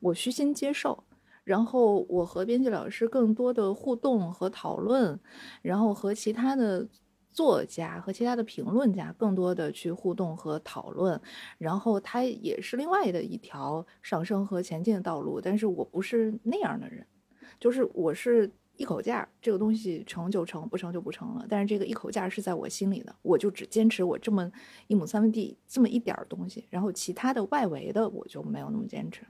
[0.00, 1.04] 我虚心接受，
[1.44, 5.20] 然后我和编辑老师更多的互动和讨论，
[5.62, 6.88] 然后和其他的。
[7.34, 11.18] 作家和其他的评论家更多的去互动和讨论，
[11.56, 15.40] 然后它也是另外的一条上升和前进的道路。
[15.40, 17.06] 但是我不是那样的人，
[17.58, 21.46] 就是我是一口价，这个东西成就成，不成就不成了。
[21.48, 24.50] 但是这个一口价是在我心里的，我就只坚持我这么
[24.88, 29.24] 一亩三分地这么一点儿东西，然后其他的外围的我就没有那么坚持。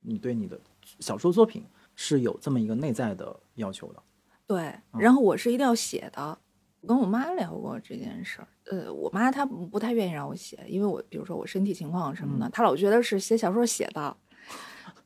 [0.00, 0.60] 你对你的
[1.00, 1.64] 小说作品
[1.96, 4.00] 是有这么一个内在的要求的。
[4.46, 6.38] 对，然后我是一定要写的。
[6.80, 14.16] 我跟我妈聊过这件事儿，呃，我妈她不太愿意让我写，因为我比如说我身体情况什么的，她老觉得是写小说写的，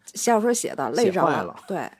[0.06, 1.54] 写 小说写的累着了。
[1.66, 1.90] 对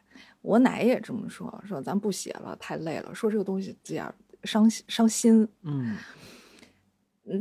[0.46, 5.48] 我奶也这么说，说咱不写了，太累了，说这个东西这样伤伤心。
[5.62, 5.96] 嗯，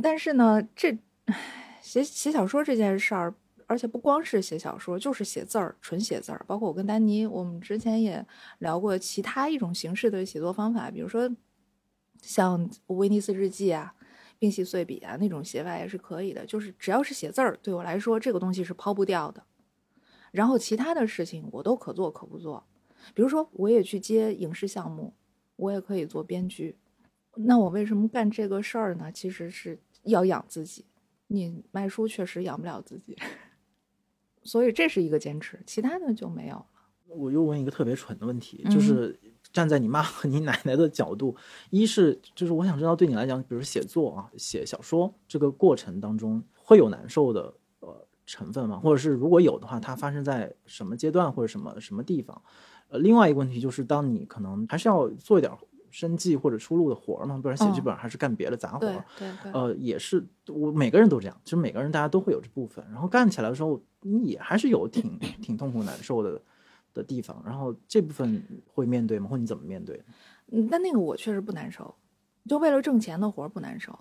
[0.02, 0.98] 但是呢，这
[1.80, 3.32] 写写小说这件事儿，
[3.66, 6.44] 而且不光是写小说，就是写字儿，纯写字儿。
[6.48, 8.26] 包括我跟丹尼，我们之前也
[8.58, 11.30] 聊过其他一种形式的写作方法，比如说。
[12.22, 13.94] 像威尼斯日记啊、
[14.38, 19.44] 冰洗碎笔啊那种写法也是可以的，就是只要是写字儿，对我来说这个东西是抛不掉的。
[20.32, 22.66] 然后其他的事情我都可做可不做，
[23.14, 25.14] 比如说我也去接影视项目，
[25.56, 26.76] 我也可以做编剧。
[27.34, 29.10] 那我为什么干这个事儿呢？
[29.12, 30.84] 其实是要养自己，
[31.26, 33.16] 你卖书确实养不了自己，
[34.42, 36.66] 所以这是一个坚持，其他的就没有了。
[37.08, 39.18] 我又问一个特别蠢的问题，嗯就是。
[39.52, 41.34] 站在你妈和你奶奶的角度，
[41.70, 48.78] 一是就是我想知道，对你来讲，比如写作啊、写小说这个过程当中，会有难受的呃成分吗？
[48.80, 52.42] 或者是如果有的话，它发生在什么阶段或者什么什么地方？
[52.88, 55.52] 呃，另外一个问题就是，当你可能还是要做一点
[55.90, 58.86] 生计或者出路的活儿嘛，不然写剧本还是干别的杂活。
[58.86, 59.52] 儿对对。
[59.52, 66.40] 呃，也是我每个人都这样，其实每个人大家都会有这部分，然后干起来的时候，你也还是有挺挺痛苦难受的。
[66.94, 69.28] 的地方，然后这部分会面对吗？
[69.28, 70.02] 或你怎么面对？
[70.50, 71.94] 嗯，但那个我确实不难受，
[72.48, 73.94] 就为了挣钱的活儿不难受。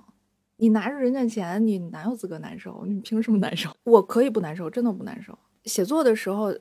[0.55, 2.85] 你拿着人家钱，你哪有资格难受？
[2.87, 3.69] 你凭什么难受？
[3.83, 5.37] 我可以不难受，真的不难受。
[5.65, 6.53] 写作的时候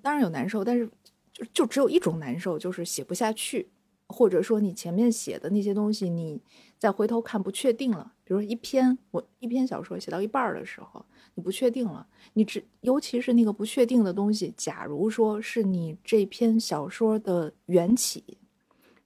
[0.00, 0.88] 当然有难受，但是
[1.36, 3.68] 就就只有一种难受，就是写不下去，
[4.06, 6.40] 或者说你前面写的那些东西，你
[6.78, 8.14] 再回头看不确定了。
[8.24, 11.04] 比如说一篇我一篇小说写到一半的时候。
[11.38, 14.54] 你不确定了，你只尤其是那个不确定的东西。
[14.56, 18.38] 假如说是你这篇小说的缘起，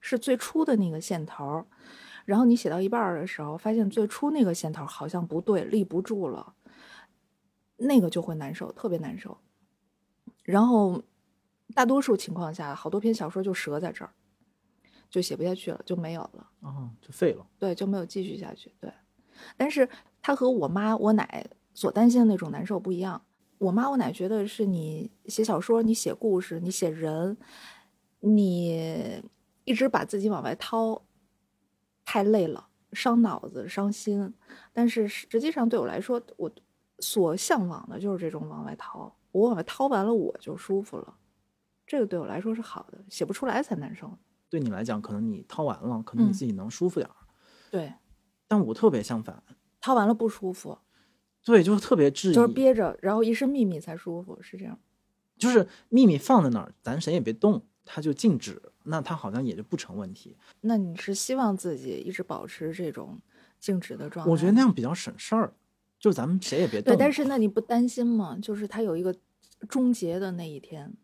[0.00, 1.64] 是最初的那个线头，
[2.24, 6.54] 然后你写到一半的时候，发现最初那个线头好像不对，立不住了，
[7.78, 9.36] 那个就会难受，特别难受。
[10.44, 11.02] 然后
[11.74, 14.12] 大多数情况下，好多篇小说就折在这儿，
[15.08, 18.72] 就写不下去了，就没有了，啊，就废了，对，就没有继续下去。
[18.80, 18.92] 对，
[19.56, 19.88] 但是
[20.20, 21.48] 他和我妈、我奶。
[21.72, 23.22] 所担心的那种难受不一样。
[23.58, 27.38] 我妈我奶觉得是你写小说，你写故事，你写人，
[28.18, 29.22] 你
[29.64, 31.00] 一直把自己往外掏，
[32.04, 34.34] 太累了，伤脑子、伤心。
[34.72, 36.50] 但是实际上对我来说，我
[36.98, 39.16] 所向往的就是这种往外掏。
[39.30, 41.14] 我往外掏完了，我就舒服了。
[41.90, 44.16] 这个对我来说是好的，写不出来才难受。
[44.48, 47.16] 对你来讲，可能你掏完了，可能你自己能舒服点儿。
[47.68, 47.92] 对，
[48.46, 49.42] 但我特别相反，
[49.80, 50.78] 掏完了不舒服，
[51.44, 54.78] 对，就是特别质疑，就是憋着，然后一身秘密才舒服，是这样。
[55.36, 60.36] 就是秘密放在那儿，咱谁也别动，它就静止，那它好像也就不成问题。
[60.60, 63.20] 那你是希望自己一直保持这种
[63.58, 64.30] 静止的状态？
[64.30, 65.52] 我觉得那样比较省事儿，
[65.98, 66.94] 就咱们谁也别动。
[66.94, 68.38] 对，但是那你不担心吗？
[68.40, 69.12] 就是它有一个
[69.68, 70.94] 终结的那一天，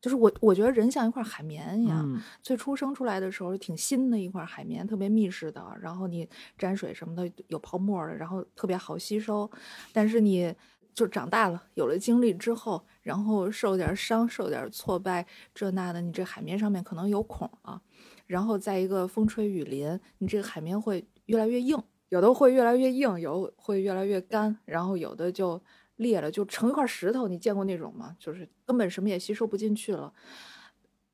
[0.00, 9.50] 就是我我觉得人像一块海绵一样，嗯最初生出来的时候挺新的一块海绵，特别密实的，然后你沾水什么的有泡沫的，然后特别好吸收。
[9.92, 10.54] 但是你
[10.94, 17.80] 就长大了，有了经历之后，然后受点伤、受点挫败，这那的，你这海绵上面可能有孔啊。
[18.26, 21.76] 然后在一个风吹雨淋，你这个海绵会越来越硬，
[22.08, 25.60] 有的会越来越硬，有会越来越干，然后有的就
[26.00, 27.28] 裂了，就成一块石头。
[27.28, 28.16] 你见过那种吗？
[28.18, 30.12] 就是根本什么也吸收不进去了。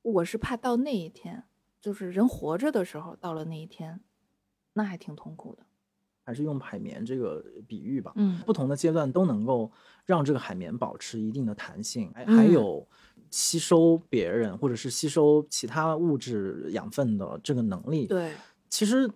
[0.03, 1.45] 我是怕到那一天，
[1.81, 4.01] 就是人活着的时候，到了那一天，
[4.73, 5.65] 那还挺痛苦的。
[6.23, 8.13] 还是用海绵这个比喻吧。
[8.17, 9.71] 嗯不同的阶段都能够
[10.05, 12.85] 让这个海绵保持一定的弹性，还嗯还有
[13.31, 18.33] 吸收别人或者是吸收其他物质养分的这个能力。，对，
[18.69, 19.09] 其实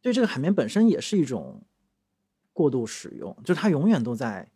[0.00, 1.60] 对这个海绵本身也是一种
[2.52, 4.48] 过度使用，就是它永远都在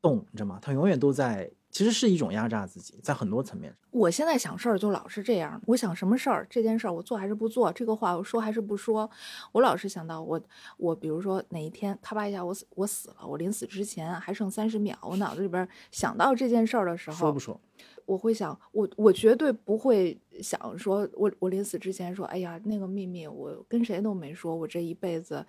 [0.00, 0.58] 动，你知道吗？
[0.60, 3.78] 它永远都在，其实是一种压榨自己，在很多层面上。
[3.90, 9.10] 我现在想事儿就老是这样，我想什么事儿，这件事儿我做还是不做，这个话我说还是不说，
[9.52, 10.40] 我老是想到我
[10.76, 17.60] 我比如说哪一天咔吧一下我死我死了，我临死之前还剩三十秒，我脑子里边想到这件事儿的时候，说不说？
[18.06, 25.44] 我会想，我我绝对不会想说，我我临死之前说，哎呀，那个秘密我跟谁都没说，我这一辈子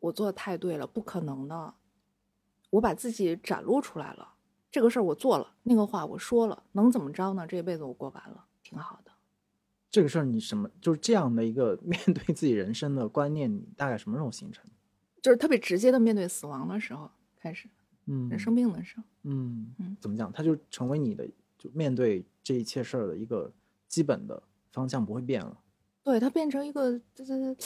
[0.00, 1.74] 我做的太对了，不可能的，
[2.74, 4.34] 我把自己展露出来了，
[4.68, 7.46] 这个事儿我做了，那个话我说了，能怎么着呢？
[7.46, 9.12] 这一辈子我过完了，挺好的。
[9.90, 14.64] 这个事儿你什么就是这样的一个 面对自己人生的观念，你大概什么时候形成？
[15.22, 17.08] 就是特别直接的面对死亡的时候
[17.38, 17.68] 开始，
[18.06, 20.32] 嗯人生病的时候，嗯嗯怎么讲？
[20.32, 23.52] 它就成为你的就面对这一切事儿的一个
[23.86, 25.60] 基本的方向不会变了。
[26.02, 27.56] 对它变成一个就是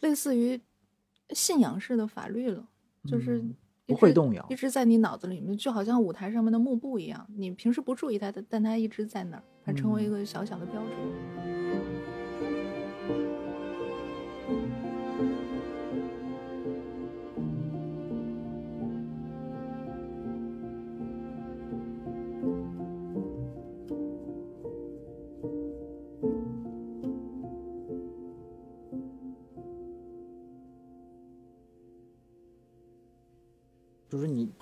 [0.00, 0.58] 类似于
[1.30, 2.66] 信仰式的法律了，
[3.06, 3.44] 就是
[3.86, 10.92] 不会动摇一直在你脑子里面，就好像舞台上面的幕布一样，你平时不注意它，但它一直在那儿，它成为一嗯个小小的标准。
[10.92, 11.63] 就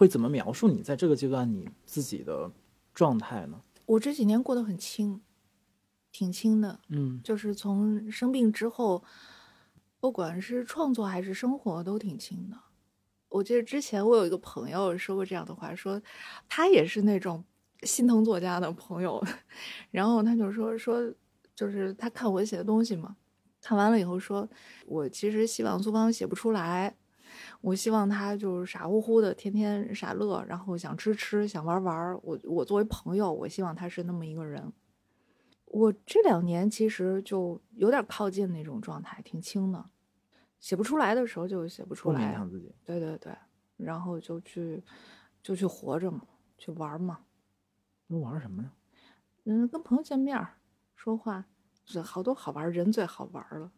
[0.02, 2.50] 会怎么描述你在这个阶段你自己的
[2.92, 3.62] 状态呢？
[3.86, 5.22] 我这几年过得很轻，
[6.10, 9.04] 挺轻的，嗯就是从生病之后，
[10.00, 12.56] 不管是创作还是生活都挺轻的。
[13.28, 16.02] 我记得之前我有一个朋友说过这样的话，说
[16.48, 17.44] 他也是那种
[17.84, 19.24] 心疼作家的朋友，
[19.92, 21.00] 然后他就说说，
[21.54, 23.14] 就是他看我写的东西嘛，
[23.60, 24.48] 看完了以后说，
[24.84, 26.96] 我其实希望苏芳写不出来，
[27.62, 32.12] 我希望他就是傻乎乎的，天天傻乐，然后想吃吃，想玩玩。
[32.22, 34.72] 我我作为朋友，我希望他是那么一个人。
[35.66, 39.88] 我这两年其实就有点靠近那种状态，挺轻的，
[40.59, 42.75] 写不出来的时候就写不出来勉来，强自己。
[42.85, 43.33] 对对对，
[43.77, 44.83] 然后就去
[45.40, 46.22] 就去活着嘛，
[46.59, 47.20] 去玩嘛，
[48.09, 48.72] 都玩什么呀？
[49.44, 50.44] 嗯，跟朋友见面
[50.96, 51.46] 说话，
[51.87, 53.70] 这好多好玩，人最好玩了。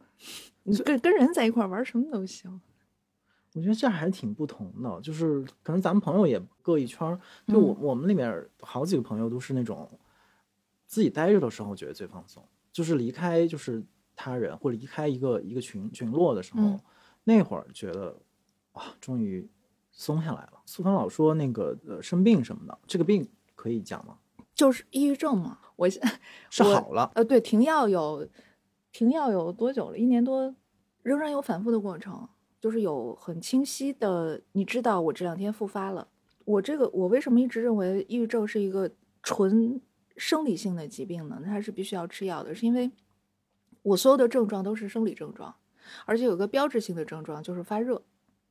[0.63, 2.61] 你跟跟人在一块玩什么都行。
[3.55, 7.19] 我觉得这还挺不同的，就是可能咱们朋友也各一圈儿。
[7.47, 9.89] 就我、嗯我们里面好几个朋友都是那种
[10.87, 13.83] 自己待着的时候觉得最放松，就是离开就是
[14.17, 16.81] 他人或者离开一个一个群群落的时候，嗯
[17.23, 18.15] 那会儿觉得
[18.73, 19.49] 哇，终于
[19.93, 20.61] 松下来了。
[20.67, 24.19] 苏芳老说那个呃生病什么的，这个病可以讲吗？
[24.53, 26.09] 就是抑郁症嘛，我现我
[26.51, 28.29] 是好了，呃，对，停药有
[28.93, 29.99] 停药有多久了？
[29.99, 30.55] 一年多，
[31.03, 32.29] 仍然有反复的过程，
[32.65, 36.09] 就是有很清晰的，你知道我这两天复发了。
[36.47, 38.91] 我这个我为什么一直认为抑郁症是一个
[39.23, 39.79] 纯
[40.17, 41.43] 生理性的疾病呢？
[41.45, 42.91] 它是必须要吃药的，是因为
[43.83, 45.55] 我所有的症状都是生理症状，
[46.07, 48.03] 而且有个标志性的症状就是发热，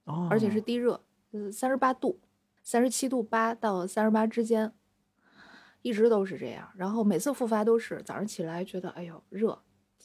[0.03, 2.19] 哦，而且是低热，呃，三十八度，
[2.61, 4.71] 三十七度八到三十八之间，
[5.81, 6.69] 一直都是这样。
[6.75, 9.59] 然后每次复发都是早上起来觉得哎呦热，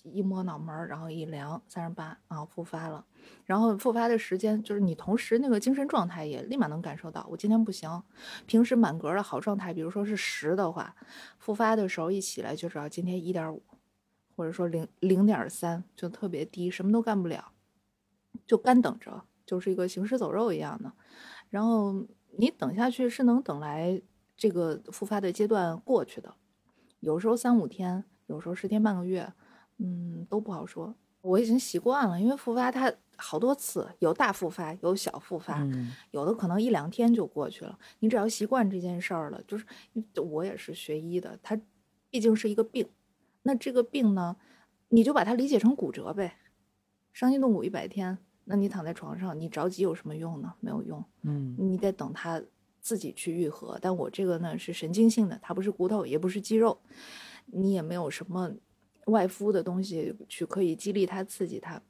[0.04, 3.04] 一摸脑门儿，然后一量三十八啊，复发了。
[3.44, 8.02] 然后复发的时间就是你同时那个精神状态也立马能感受到，我今天不行。
[8.46, 10.94] 平时满格的好状态，比如说是十的话，
[11.38, 13.62] 复发的时候一起来就知道今天一点五，
[14.36, 17.52] 或者说零零点三，就特别低，什么都干不了，
[18.46, 20.92] 就干等着，就是一个行尸走肉一样的。
[21.50, 22.06] 然后
[22.38, 24.00] 你等下去是能等来
[24.36, 26.34] 这个复发的阶段过去的，
[27.00, 29.32] 有时候三五天，有时候十天半个月，
[29.78, 30.94] 嗯，都不好说。
[31.20, 37.76] 我已经习惯了，因为复发它好多次，有大复发，有小复发，嗯有的可能一两天就过去了。
[37.98, 39.66] 你只要习惯这件事儿了，就是
[40.14, 41.60] 我也是学医的，它
[42.08, 42.88] 毕竟是一个病。
[43.42, 44.36] 那这个病呢，
[44.88, 46.36] 你就把它理解成骨折呗，
[47.12, 48.18] 伤筋动骨一百天。
[48.44, 50.54] 那你躺在床上，你着急有什么用呢？
[50.60, 52.40] 没有用，嗯你得等它
[52.80, 53.78] 自己去愈合。
[53.82, 56.78] 但我这个呢是神经性的，它不是骨头，也不是肌肉，
[57.46, 58.50] 你也没有什么
[59.08, 61.82] 外敷的东西去可以激励他、刺激他。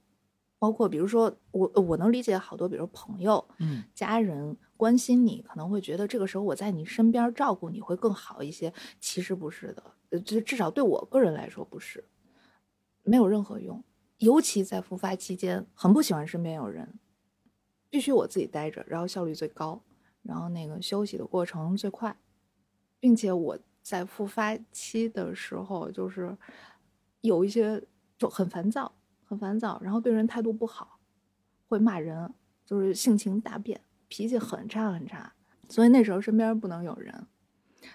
[0.60, 8.72] 包括比如说，我我能理解好多，比如朋友、嗯家人关心你，可能会觉得这个时候我在你身边照顾你会更好一些。
[8.98, 12.04] 其实不是的，呃，至至少对我个人来说不是，
[13.04, 13.84] 没有任何用。
[14.18, 16.98] 尤其在复发期间，很不喜欢身边有人，
[17.88, 19.80] 必须我自己待着，然后效率最高，
[20.22, 22.18] 然后那个休息的过程最快，
[22.98, 26.36] 并且我在复发期的时候，就是
[27.20, 27.82] 有一些
[28.16, 28.92] 就很烦躁，
[29.24, 31.00] 很烦躁，然后对人态度不好，
[31.68, 32.32] 会骂人，
[32.64, 35.32] 就是性情大变，脾气很差很差，
[35.68, 37.26] 所以那时候身边不能有人。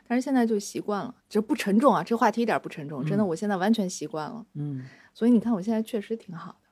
[0.08, 4.46] 但是现在就习惯了，这不沉重啊，这话题一点不沉重，真的，嗯我现在完全习惯了。
[4.54, 6.70] 嗯，所以你看，我现在确实挺好的，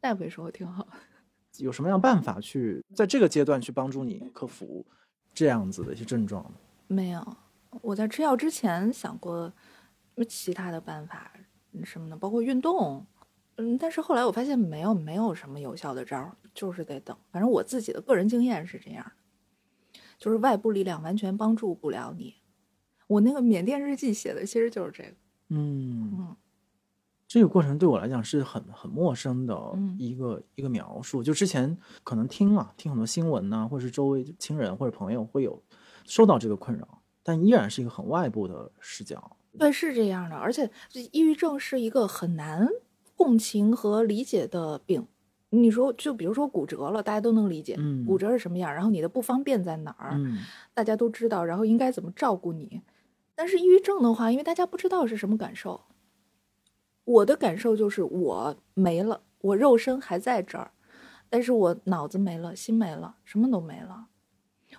[0.00, 0.86] 大夫也说我挺好。
[1.58, 4.86] 有什么样办法去在这个阶段去帮助你克服
[5.34, 6.52] 这样子的一些症状呢？
[6.86, 7.36] 没有，
[7.82, 9.52] 我在吃药之前想过
[10.28, 11.44] 其他的办法嗯
[11.84, 13.06] 什么的，包括运动，
[13.56, 17.16] 嗯，但是后来我发现没有没有什么有效的招儿，就是得等。
[17.30, 22.34] 反正我自己的个人经验是这样的，就是外部力量完全帮助不了你。
[23.06, 25.10] 我那个缅甸日记写的其实就是这个，
[25.48, 26.36] 嗯嗯
[27.26, 31.22] 这个过程对我来讲是很很陌生的嗯一个、一个描述。
[31.22, 35.62] 就之前可能听了听很多新闻呐、或者是周围亲人或者朋友会有
[36.04, 39.36] 受到这个困扰，但依然是一个很外部的视角。
[39.58, 40.36] 对，是这样的。
[40.36, 40.70] 而且
[41.12, 42.68] 抑郁症是一个很难
[43.16, 45.06] 共情和理解的病。
[45.52, 50.38] 你说，就比如说骨折了，大家都能理解，嗯骨折是什么样，然后你的不方便在哪儿，嗯
[50.72, 52.82] 大家都知道，然后应该怎么照顾你。
[53.34, 55.80] 但是抑郁症的话，因为大家不知道是什么感受，
[57.02, 60.70] 我的感受就是我没了，我肉身还在这儿，
[61.28, 64.06] 但是我脑子没了，心没了，什么都没了。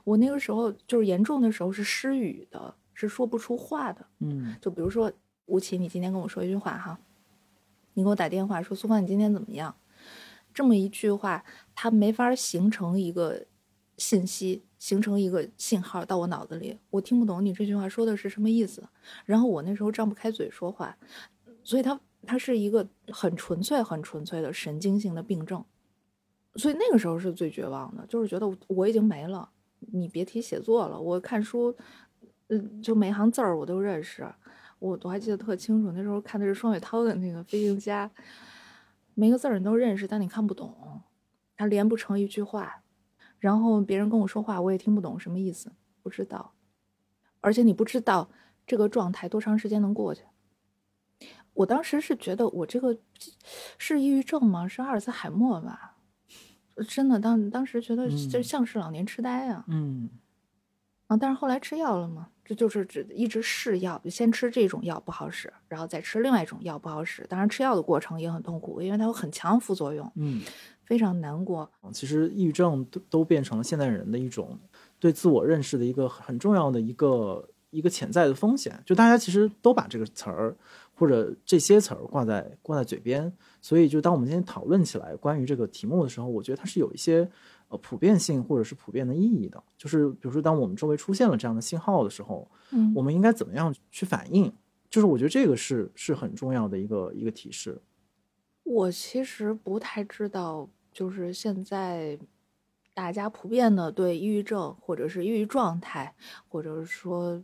[0.06, 2.74] 我那个时候就是严重的时候是失语的，
[3.08, 4.06] 是说不出话的。
[4.20, 5.12] 嗯就比如说
[5.46, 7.00] 吴奇，你今天跟我说一句话哈，
[7.94, 9.76] 你给我打电话说苏芳你今天怎么样？
[10.54, 11.44] 这么一句话，
[11.74, 13.46] 它没法形成一个
[13.98, 18.88] 信息，形成一个信号到我脑子里，我听不懂你这句话说的是什么意思。
[19.26, 20.98] 然后我那时候张不开嘴说话，
[21.64, 25.64] 所以它它是一个很纯粹、很纯粹的神经性的病症。
[26.56, 29.50] 所以那个时候是最绝望的，就是觉得我已经没了，
[29.80, 31.74] 你别提写作了，我看书，
[32.52, 34.30] 嗯，就每行字儿我都认识，
[34.80, 38.06] 我我还记得特清楚，那时候看的是双雪涛的那个《飞行家》，
[39.14, 41.02] 每个字儿你都认识，但你看不懂，
[41.56, 42.84] 它连不成一句话，
[43.40, 45.72] 然后别人跟我说话我也听不懂什么意思，
[46.04, 46.54] 不知道，
[47.40, 48.30] 而且你不知道
[48.68, 50.24] 这个状态多长时间能过去。
[51.54, 52.98] 我当时是觉得我这个
[53.78, 54.68] 是抑郁症吗？
[54.68, 55.96] 是阿尔茨海默吧？
[56.90, 59.64] 真的，当当时觉得嗯这像是老年痴呆啊。
[59.70, 60.10] 嗯
[61.08, 67.26] 啊，但是后来吃药了嘛，这就是只一直试药，就先吃这种药不好使，然后再吃另外一种药不好使。
[67.30, 70.42] 当然，吃药的过程也很痛苦，因为它有很强副作用，嗯，
[70.84, 71.70] 非常难过。
[71.94, 74.60] 其实抑郁症都都变成了现代人的一种
[75.00, 78.82] 对自我认识的一个很重要的一个一个潜在的风险。
[78.86, 80.56] 就大家其实都把这个词儿
[80.94, 83.32] 或者这些词儿挂在挂在嘴边，
[83.62, 87.30] 所以就当我们今天讨论起来关于这个题目的时候，我觉得它是有一些
[87.72, 89.64] 呃普遍性或者是普遍的意义的。
[89.76, 94.54] 就是比如说，当我们周围出现了这样的信号的时候，嗯我们应该怎么样去反应？
[94.90, 97.82] 就是我觉得这个是是很重要的一个一个提示。
[98.64, 102.20] 我其实不太知道，就是现在
[102.94, 106.14] 大家普遍的对抑郁症或者是抑郁状态，
[106.48, 107.42] 或者是说，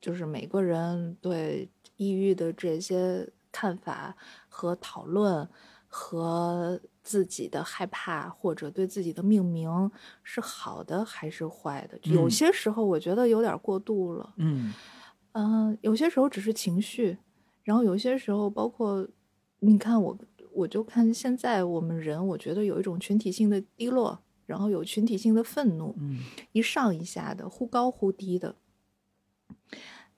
[0.00, 4.16] 就是每个人对抑郁的这些看法
[4.48, 5.48] 和讨论，
[5.96, 9.88] 和自己的害怕或者对自己的命名
[10.24, 11.96] 是好的还是坏的？
[12.02, 14.34] 有嗯些时候我觉得有点过度了。
[14.38, 14.74] 嗯
[15.34, 17.16] 嗯，有些时候只是情绪，
[17.62, 19.06] 然后有些时候包括
[19.60, 20.18] 你看我，
[20.52, 26.18] 我就看现在我们人，我觉得有一种群体性的低落，然后有群体性的愤怒，嗯
[26.50, 28.56] 一上一下的，忽高忽低的。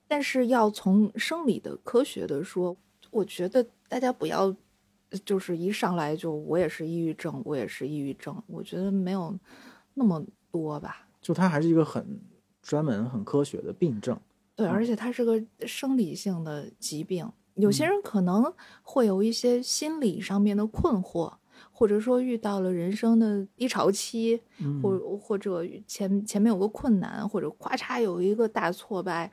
[0.08, 2.78] 但是要从生理的、科学的说，
[3.10, 4.56] 我觉得大家不要
[5.24, 9.34] 就是一上来就我也是抑郁症，我也是抑郁症，我觉得没有
[9.94, 11.07] 那么多吧。
[11.20, 12.20] 就它还是一个很
[12.62, 14.18] 专门、很科学的病症。
[14.54, 18.52] 对，嗯而且它是个生理性的疾病，有些人可能
[18.82, 21.32] 会有一些心理上面的困惑，
[21.70, 29.30] 或者说遇到了人生的低潮期，嗯或或者前前面有个困难，或者咔嚓有一个大挫败，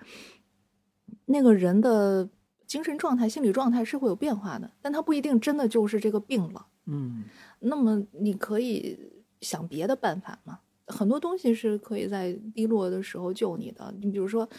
[1.26, 2.28] 那个人的
[2.74, 6.66] 精神状态、心理状态是会有变化的，但他不一定真的就是这个病了。
[6.88, 7.26] 嗯
[7.60, 8.98] 那么你可以
[9.42, 10.58] 想别的办法嘛？
[10.88, 13.94] 很多东西是可以在低落的时候救你的。
[14.02, 14.50] 你比如说，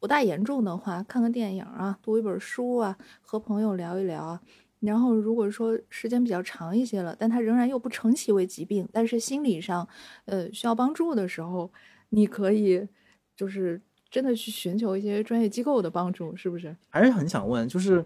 [0.00, 4.40] 不大严重的话，看看电影啊，读一本书啊，和朋友聊一聊啊。
[4.80, 9.86] 然后，如果说时间比较长一些了，但它仍然又不成其为疾病，但是心理上，
[10.24, 11.70] 呃，需要帮助的时候，
[12.08, 12.88] 你可以
[13.36, 13.78] 就是
[14.10, 16.74] 真的去寻求一些专业机构的帮助，是不是？
[16.88, 18.04] 还是很想问，就是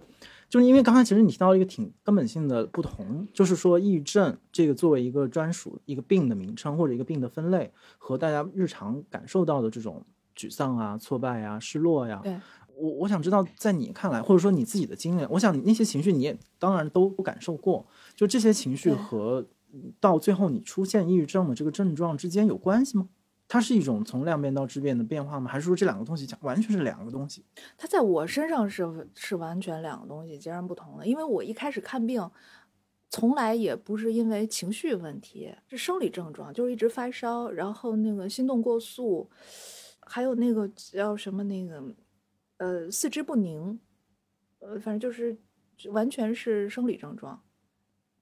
[0.48, 10.04] 就是因为刚才其实你提到了一个挺根本性的不同，就是说抑郁症这个作为一个专属一个病的名称或者一个病的分类，和大家日常感受到的这种
[10.36, 12.36] 沮丧啊、挫败啊、失落呀、对，
[12.74, 17.86] 我我想知道，在你看来，或者说你自己的经验，我想那些情绪你也当然都感受过，
[18.16, 19.46] 就这些情绪和
[20.00, 23.08] 到最后你出现抑郁症的这个症状之间有关系吗？
[23.52, 25.50] 它是一种从量变到质变的变化吗？
[25.50, 27.44] 还是说这两个东西讲完全是两个东西？
[27.76, 31.06] 它在我身上是是完全两个东西，截然不同的。
[31.06, 32.30] 因为我一开始看病，
[33.10, 39.28] 从来也不是因为情绪问题，是生理症状，就是一直发烧，然后那个心动过速，
[40.00, 41.84] 还有那个叫什么那个
[42.56, 43.78] 呃四肢不宁，
[44.60, 45.38] 呃反正就是
[45.90, 47.38] 完全是生理症状，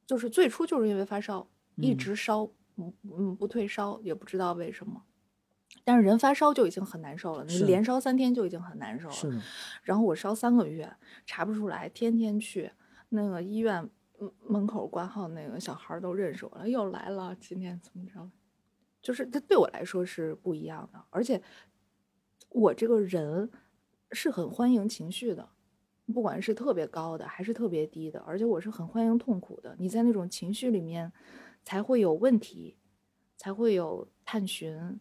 [0.05, 5.01] 就是最初就是因为发烧，一嗯直烧，嗯嗯不退烧，也不知道为什么。
[5.85, 9.43] 但是人发烧就已经很难受了，你连烧三天就已经很难受了。
[9.83, 12.71] 然后我烧三个月，查不出来，天天去
[13.09, 13.89] 那个医院
[14.21, 18.31] 嗯门口挂号，那个小孩都认识我了，又来了，今天怎么着？
[19.01, 21.43] 就是这对我来说是不一样的，而且
[22.51, 23.51] 我这个人
[24.13, 25.49] 是很欢迎情绪的，
[26.13, 29.75] 不管是特别高的还是特别低的，而且我是很欢迎痛苦的。
[29.79, 31.11] 你在那种情绪里面，
[31.65, 32.77] 才会有问题，
[33.37, 35.01] 才会有探寻。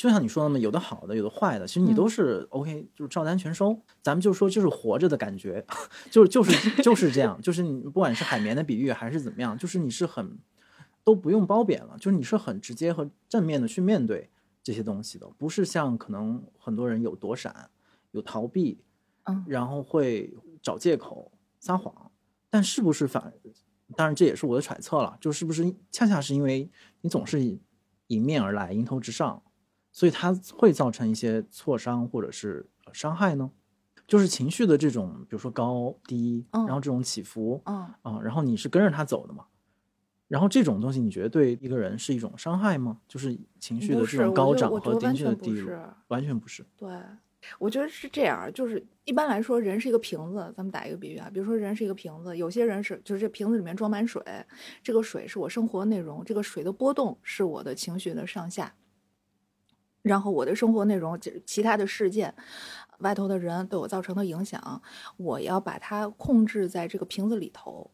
[0.00, 3.78] 就像你说的嘛，有的好的，有的坏的，其实你嗯都是 OK，就是照单全收。
[4.00, 5.62] 咱们就说就是活着的感觉，
[6.10, 10.38] 就是就是就是这样，就是你不管是海绵的比喻还是怎么样，就是你是很
[11.04, 14.30] 都不用褒贬了，就是你是很直接和正面的去面对
[14.62, 17.68] 这些东西的，不是像可能很多人有躲闪、
[18.12, 18.82] 有逃避，
[19.24, 22.10] 嗯然后会找借口、撒谎，
[22.48, 23.34] 但是不是反？
[23.94, 26.70] 当然这也是我的揣测了，就是不是恰恰是因为
[27.02, 27.58] 你总是
[28.06, 29.42] 迎面而来、迎头直上，
[29.92, 33.50] 所以它会造成一些挫伤或者是呃伤害呢？
[34.06, 39.44] 就是情绪的这种，比如说高低，嗯然后这种起伏嗯，啊、然后你是跟着它走的嘛？
[40.26, 42.98] 然后这种东西，你觉得对一个人是一种伤害吗？
[43.08, 45.94] 就是情绪的这种高涨和情绪的低落，。
[46.08, 46.64] 完全不是。
[46.76, 46.88] 对，
[47.58, 54.22] 我觉得是这样，就是一般来说，人是一个瓶子，咱们打一个比喻啊，比如说人是一个瓶子，有些人是就是这瓶子里面装满水，
[54.82, 58.72] 这个水是我生活内容，这个水的波动是我的情绪的上下，
[60.02, 62.34] 然后我的生活内容，这其他的事件。
[63.00, 64.82] 外头的人对我造成的影响，
[65.16, 67.90] 我要把它控制在这个瓶子里头。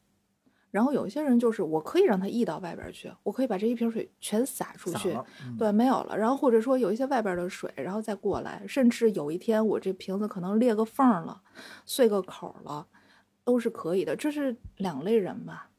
[0.73, 6.19] 然后有些人就是我可以让它溢到外边去，我可以把这一瓶水全洒出去，嗯对，没有了。
[6.19, 11.41] 然后或者说有一些外边的水，然后再过来，甚至有一天我这瓶子可能裂个缝儿了，
[11.87, 12.89] 碎个口儿了，
[13.45, 14.15] 都是可以的。
[14.17, 15.71] 这是两类人吧，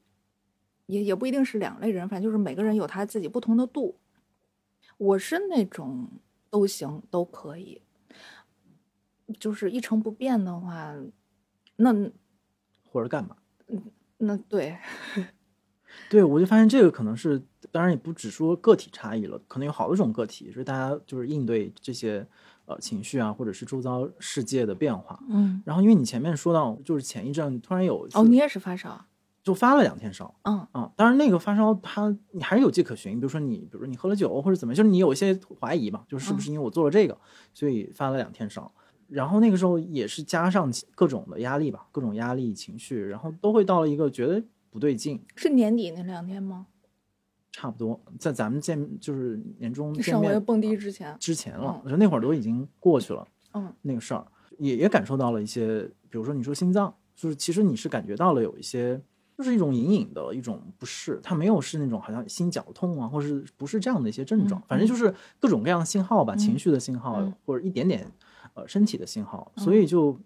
[0.87, 3.99] 也也不一定是两类人，反正就是每个人有他自己不同的度。
[4.97, 6.07] 我是那种
[6.49, 7.81] 都行都可以，
[9.39, 10.95] 就是一成不变的话，
[11.75, 11.93] 那
[12.89, 13.35] 或者干嘛？
[14.17, 14.77] 那对，
[16.09, 17.41] 对，我就发现这个可能是，
[17.71, 22.25] 当然也不只说个体差异了，可能有好多种个体，就是大家就是应对这些
[22.65, 25.21] 呃情绪啊，或者是周遭世界的变化。
[25.29, 29.05] 嗯，然后因为你前面说到，就是前一阵突然有哦，你也是发烧，
[29.47, 30.67] 就发了两天烧嗯。
[30.73, 37.17] 啊，当然那个发烧它你还是有迹可循，比如说你比如说你喝了酒或者怎么样，就是你有一些怀疑嘛，就是是不是因为我做了这个，
[37.53, 38.69] 所以发了两天烧。
[39.07, 46.67] 然后那个时候也是加上各种的压力吧，各种压力情绪，然后都会到了一个觉得不对劲，是年底那两天吗？
[47.53, 53.73] 差不多在咱们见就是年终见上回蹦迪之前，之前了嗯，我觉得那会儿都已经过去了嗯。
[53.81, 54.27] 那个事儿，
[54.59, 59.01] 也也感受到了一些，比如说你说心脏，就是其实你是感觉到了有一些
[59.37, 67.31] 就是一种隐隐的一种不适，它没有是那种好像心绞痛啊，或是不是这样的一些症状，嗯反正就是各种各样的信号吧，嗯情绪的信号、嗯。
[67.45, 68.11] 或者一点点
[68.55, 69.63] 呃身体的信号，嗯。
[69.63, 70.19] 所以就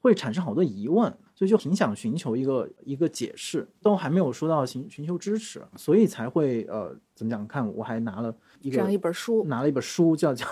[0.00, 7.46] 会产生好多疑问，所以就挺想寻求一个一个解释，都还没有说到寻寻求支持，所以才会呃怎么讲？
[7.46, 10.46] 看我还拿了一个这样一本书，拿了一本书叫叫《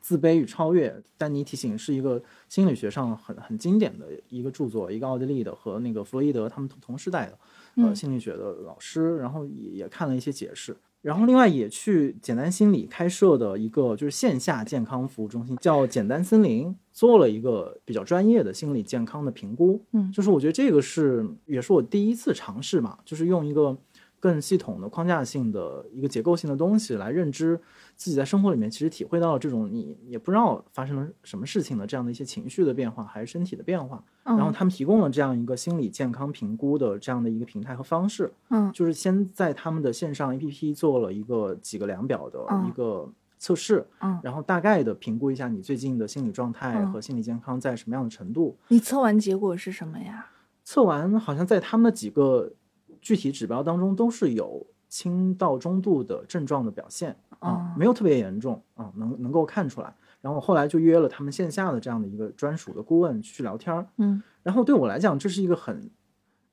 [0.00, 7.32] 自卑与超越》，丹尼提醒是一个心理学上很很经典的一个著作，一个奥地利的和那个弗洛伊德他们同同时代的
[7.76, 10.76] 呃嗯心理学的老师，然后也也看了一些解释。
[11.02, 19.82] 然后另外也去简单心理开设的一个就是线下健康服务中心，叫简单森林，做了一个比较专业的心理健康的评估。
[19.92, 23.74] 嗯就是我觉得这个是也是我第一次尝试嘛，就是用一个
[24.20, 27.58] 更系统的框架性的一个结构性的东西来认知
[27.96, 34.04] 自己在生活里面其实体会到了这种你也不知道发生了什么事情的这样的一些情绪的变化，还是身体的变化。
[34.24, 48.56] 嗯然后他们提供了这样一个心理健康评估的这样的一个平台和方式，嗯就是先在他们的线上 APP 做了一个几个量表的嗯一个测试，嗯，然后大概的评估一下你最近的心理状态嗯和心理健康在什么样的程度。
[48.68, 50.26] 你测完结果是什么呀？
[50.62, 52.52] 测完好像在他们的几个
[53.00, 59.94] 具体指标当中都是有轻到中度的症状的表现啊哦，没有特别严重啊，能能够看出来。
[60.20, 65.90] 然后后来就约了他们线下的这样的一个专属的顾问去聊天儿，嗯然后对我来讲，这是一个很，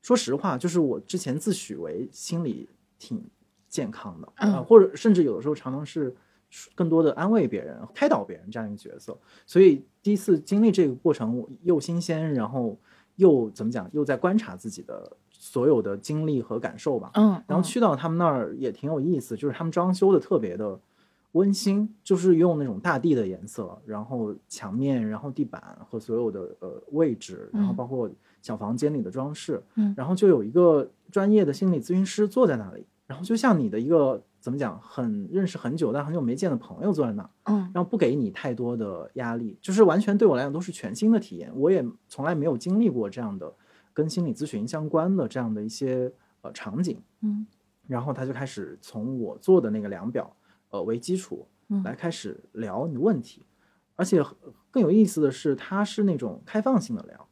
[0.00, 2.68] 说实话，就是我之前自诩为心理
[2.98, 3.22] 挺
[3.68, 6.14] 健康的啊、嗯呃或者甚至有的时候常常是
[6.74, 9.18] 更多的安慰别人、开导别人这样一个角色。
[9.44, 12.78] 所以第一次经历这个过程，我又新鲜，然后
[13.16, 17.10] 又怎么讲，又在观察自己的所有的经历和感受吧。
[17.14, 20.78] 嗯，然后去到他们那儿也挺有意思，就是他们装修的特别的
[21.32, 28.10] 温馨，就是用那种大地的颜色，然后墙面，然后地板和所有的呃位置，然后嗯包括
[28.42, 29.94] 小房间里的装饰，嗯。
[29.96, 37.70] 然后就有一个专业的心理咨询师坐在那里，然后就像你的一个怎么讲，很认识很久但很久没见的朋友坐在那儿，嗯。
[37.74, 43.52] 然后不给你太多的压力，就是完全对我来讲都是全新的体验，我也从来没有经历过这样的
[43.98, 47.02] 跟心理咨询相关的这样的一些呃场景。
[47.22, 47.44] 嗯
[47.88, 50.36] 然后他就开始从我做的那个量表，
[50.68, 53.46] 呃为基础嗯来开始聊你的问题，
[53.96, 54.22] 而且
[54.70, 57.28] 更有意思的是，他是那种开放性的聊，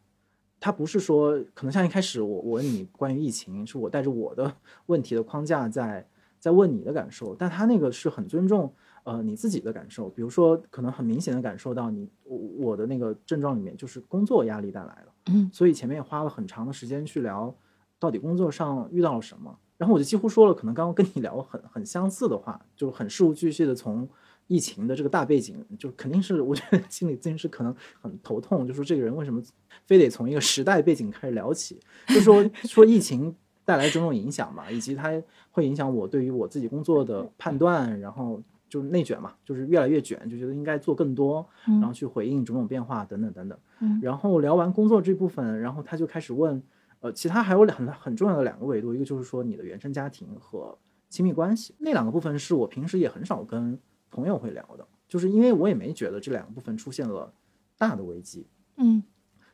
[0.58, 4.56] 他不是说可能像一开始我我问你关于疫情，是我带着我的
[4.86, 6.08] 问题的框架在
[6.40, 8.72] 在问你的感受，但他那个是很尊重
[9.04, 12.38] 呃你自己的感受，比如说可能很明显的感受到你我
[12.70, 15.12] 我的那个症状里面就是工作压力带来了。
[15.52, 17.54] 所以前面也花了很长的时间去聊，
[17.98, 19.58] 到底工作上遇到了什么。
[19.76, 24.08] 然后我就几乎说了，可能刚刚跟你聊很很相似的话，就很事无巨细的从
[24.46, 29.42] 疫情的这个大背景，就肯定是我觉得心理咨询师可能很头痛，就说这个人为什么
[29.84, 33.34] 非得从一个时代背景开始聊起，就说说疫情
[33.66, 35.12] 带来种种影响嘛，以及它
[35.50, 38.40] 会影响我对于我自己工作的判断，然后
[38.76, 43.58] 就是内卷嘛，就是越来越卷，就觉得应该做更多，嗯然后去回应种种变化等等等等。
[43.80, 43.98] 嗯。
[44.02, 46.62] 然后聊完工作这部分，然后他就开始问，
[47.00, 50.76] 呃，其他还有很很重要的两个维度，一个就是说你的原生家庭和
[51.08, 53.78] 亲密关系，那两个部分是我平时也很少跟
[54.10, 57.32] 朋友会聊的，就是因为我也没觉得这两个部分出现了
[57.78, 58.46] 大的危机，
[58.76, 59.02] 嗯。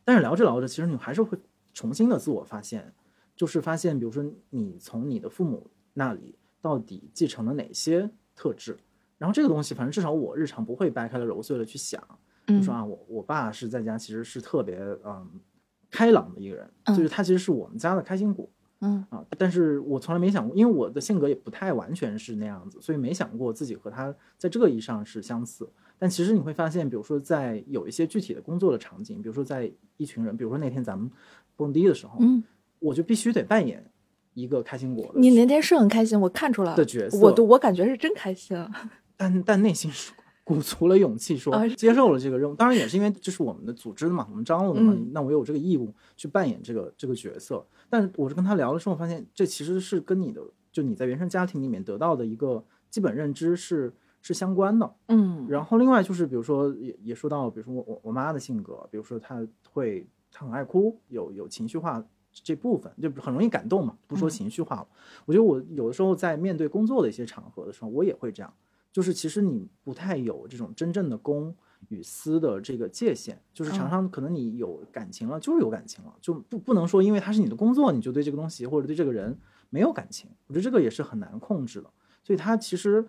[0.05, 1.39] 但是聊着聊着，其实你还是会
[1.73, 2.93] 重新的自我发现，
[3.37, 8.79] 就是发现，比如说你从你的父母那里到底继承了哪些特质，
[9.23, 12.03] 然后这个东西，反正至少我日常不会掰开了揉碎了去想，
[12.45, 15.25] 就说嗯啊，我我爸是在家其实是特别嗯
[15.93, 18.51] 开朗的一个人，嗯就是他其实是我们家的开心果
[18.81, 25.71] 嗯啊，但是我从来没想过，因为我的性格也不太完全是那样子，所以没想过自己和他在这个意义上是相似。
[26.01, 31.09] 但其实你会发现，比如说在有一些具体的工作的场景，比如说在一群人，比如说那天咱们
[31.55, 32.43] 蹦迪的时候，嗯，
[32.81, 33.89] 我就必须得扮演
[34.35, 38.59] 一个开心果的你那天是很开心，我看出来了，的角色，我都我感觉是真开心。
[39.23, 40.13] 但但内心是
[40.43, 42.55] 鼓足了勇气说啊接受了这个任务。
[42.57, 47.65] 当然也是因为这是我们的组织的嘛，我们张罗的嘛，嗯那我有这个义务去扮演这个这个角色。
[47.89, 50.43] 但是我是跟他聊的时候，发现这其实是跟你的
[50.73, 54.93] 就你在原生家庭里面得到的一个基本认知是是相关的。
[55.07, 62.05] 嗯然后另外就是比如说也也说到，比如说我我我妈的性格，比如说她会她很爱哭，有有情绪化。
[62.43, 64.89] 这部分就很容易感动嘛，不说嗯情绪化了。
[65.27, 68.51] 我觉得我有的时候在面对工作的一些场合的时候，我也会这样，
[68.93, 71.55] 就是其实你不太有这种真正的公
[71.89, 79.37] 与私的这个界限，就是常嗯常可能你有感情了，就是有感情了，就不不能说因为它是你的工作，你就对这个东西或者对这个人
[79.71, 80.31] 没有感情。
[80.47, 81.91] 我觉得这个也是很难控制的，
[82.23, 83.05] 所以它其实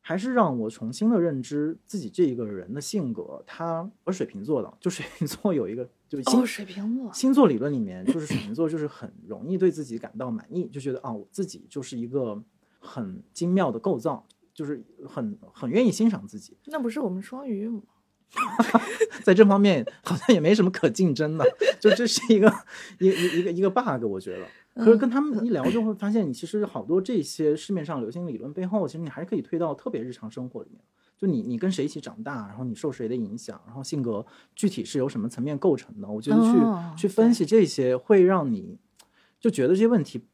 [0.00, 3.42] 还是让我重新的认知自己这一个人的性格。
[3.46, 12.42] 他我是水瓶座的，就水瓶座有一个就星、哦，水瓶座，星座理论里面，就是水瓶座就是很容易对自己感到满意，就觉得啊，我自己就是一个
[12.78, 14.24] 很精妙的构造，
[14.56, 16.56] 就是很很愿意欣赏自己。
[16.64, 17.82] 那不是我们双鱼吗？
[19.22, 21.44] 在这方面好像也没什么可竞争的，
[21.78, 22.52] 就这是一个
[22.98, 24.46] 一一一个一个 bug，我觉得。
[24.74, 30.80] 可是跟他们一聊，就会发现，你其实好多这些市面上流行理论背后，其实你还是可以推到特别日常生活里面。
[31.16, 38.78] 就你你跟谁一起长大，然后你受谁的影响，然后性格具体是由什么层面构成的，我觉得去、哦去分析这些，会让你
[39.40, 40.26] 就觉得这些问题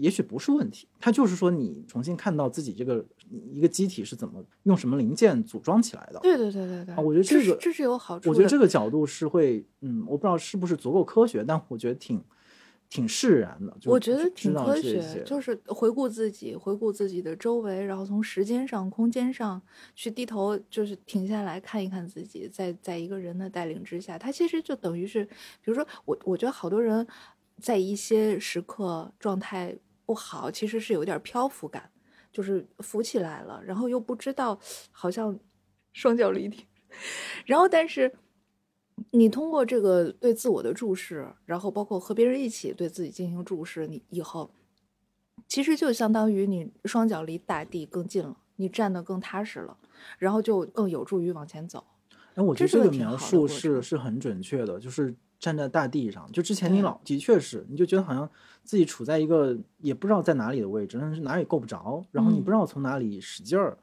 [0.00, 3.04] 也许不是问题，它就是说你重新看到自己这个
[3.52, 6.18] 一个机体是怎么用什么零件组装起来的。
[6.20, 8.30] 对对对对对，啊我觉得这个是这是有好处的。
[8.30, 12.20] 我觉得这个角度是会，嗯，我不知道是不是足够科学，但我觉得挺
[12.88, 13.76] 挺释然的。
[13.84, 19.60] 我觉得挺科学，就是回顾自己，回顾自己的周围，然后从时间上、空间上
[19.94, 27.06] 去低头，就是停下来看一看自己，在在一个人的带领之下，他其实就等于是，比如说我，我觉得好多人
[27.60, 31.90] 在一些时刻状态不好，其实是有点漂浮感，
[32.32, 34.58] 就是浮起来了，然后又不知道，
[34.90, 35.38] 好像
[35.92, 36.66] 双脚离地，
[37.46, 38.12] 然后但是。
[39.10, 44.50] 你通过这个对自我的注视，然后包括和别人一起对自己进行注视，你以后
[45.46, 49.76] 其实就相当于你双脚离大地更近了，你站得更踏实了，
[50.18, 51.84] 然后就更有助于往前走。
[52.36, 56.30] 哎，我觉得这个描述是是很准确的，就是站在大地上。
[56.32, 58.28] 就之前你老的确是，你就觉得好像
[58.62, 63.76] 自己处在一个也不知道在哪里的位置，但是哪里够不着，然后你嗯不知道从哪里使劲儿。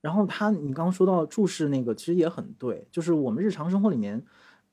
[0.00, 4.22] 然后他，你刚刚说到注视那个，其实也很对，就是我们日常生活里面。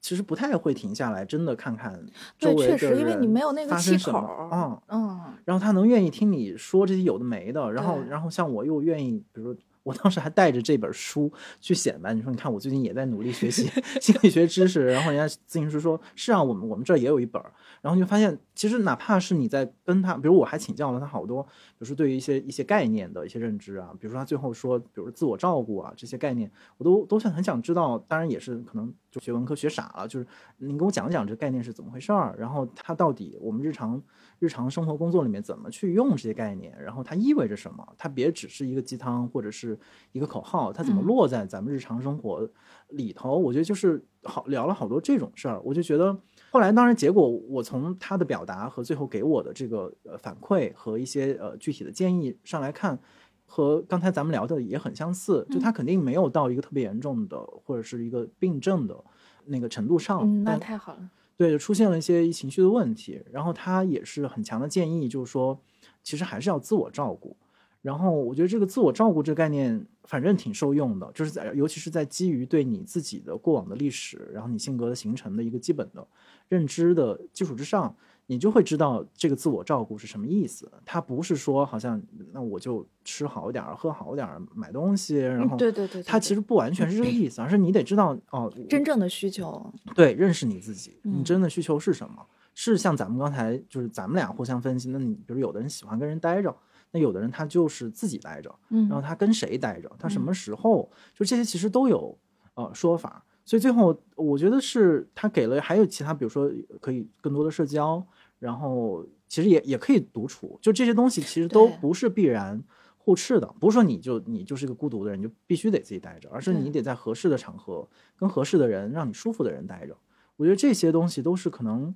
[0.01, 1.93] 其实不太会停下来，真的看看
[2.37, 4.49] 周对，围的确实，因为你人没有那个气发生什么口儿。
[4.49, 13.69] 啊、嗯，然后他能愿意听你说这些有的没的，然后然后像我又愿意，比如说我当时还带着这本书去显摆，你说你看我最近也在努力学习
[14.01, 30.25] 心理学知识，然后人家咨询师说是啊，我们我们这儿也有一本儿，然后就发现其实哪怕是你在跟他，比如我还请教了他好多，比如说对于一些一些概念的一些认知啊，比如说他最后说，比如说自我照顾啊这些概念，我都都想很想知道，当然也是可能就学文科学傻了，就是
[30.57, 34.01] 您给我讲讲这概念是怎么回事儿，然后它到底我们日常
[34.43, 37.87] 日常生活工作里面怎么去用这些概念，然后它意味着什么？
[37.97, 39.79] 它别只是一个鸡汤或者是
[40.11, 42.49] 一个口号，它怎么嗯落在咱们日常生活
[42.89, 43.37] 里头？
[43.37, 46.19] 我觉得就是好聊了好多这种事儿，我就觉得
[46.51, 52.99] 后来当然结果我从他的表达和最后给我的这个呃反馈和一些呃具体的建议上来看。
[53.45, 58.97] 和刚才咱们聊的也很相似，就他肯定没有到一个特别严重的或者是一个病症的
[59.45, 61.09] 那个程度上，嗯，那太好了。
[61.35, 65.59] 对，出现了一些情绪的问题，然后他也是很强的建议，就是说，
[66.03, 67.35] 其实还是要自我照顾。
[67.81, 76.07] 然后我觉得这个自我照顾这个概念，反正挺受用的，就是在尤其是在基于对你自己的过往的历史，然后你性格的形成的一个基本的
[76.47, 77.93] 认知的基础之上，
[78.25, 80.71] 你就会知道这个自我照顾是什么意思。
[80.85, 82.01] 它不是说好像
[82.31, 92.25] 那我就吃好点儿、喝好点儿、买东西，然嗯后对对对对它其实不完全是这个意思，而是你得知道哦，真正的需求，对，认识你自己，你嗯真的需求是什么？
[92.55, 96.55] 是像咱们刚才就是咱们俩互相分析，那你比如有的人喜欢跟人待着，
[96.91, 102.15] 那有的人他就是自己待着，嗯然后他跟谁待着，他什嗯么时候，就这些其实都有
[102.53, 103.25] 呃说法。
[103.45, 108.05] 所以最后我觉得是他给了还有其他，比如说可以更多的社交，
[108.39, 112.63] 然后其实也也可以独处，就这些东西其实都不是必然
[112.97, 119.97] 互斥的，不是说你就你就是个孤独的人，你就必须得自己待着，而是你得在合适的场合跟合适的人，让你舒服的人待着。
[120.37, 121.93] 我觉得这些东西都是可能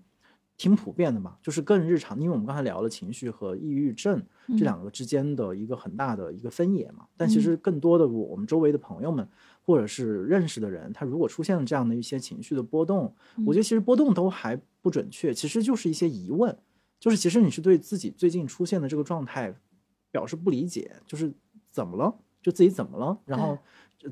[0.58, 7.06] 挺普遍的吧，就是更日常，因为我们刚才聊了情绪和抑郁症这两个之间的一个很大的一个分野嘛。
[7.16, 9.28] 但其实更多的我们周围的朋友们
[9.68, 13.14] 或者是认识的人，他如果出现了这样的一些情绪的波动，
[13.46, 16.58] 我觉得其实波动都还不准确，其实就是一些疑问，
[17.02, 19.54] 就是其实你是对自己最近出现的这个状态
[20.10, 21.34] 表示不理解，就是
[21.70, 23.58] 怎么了，就自己怎么了，然后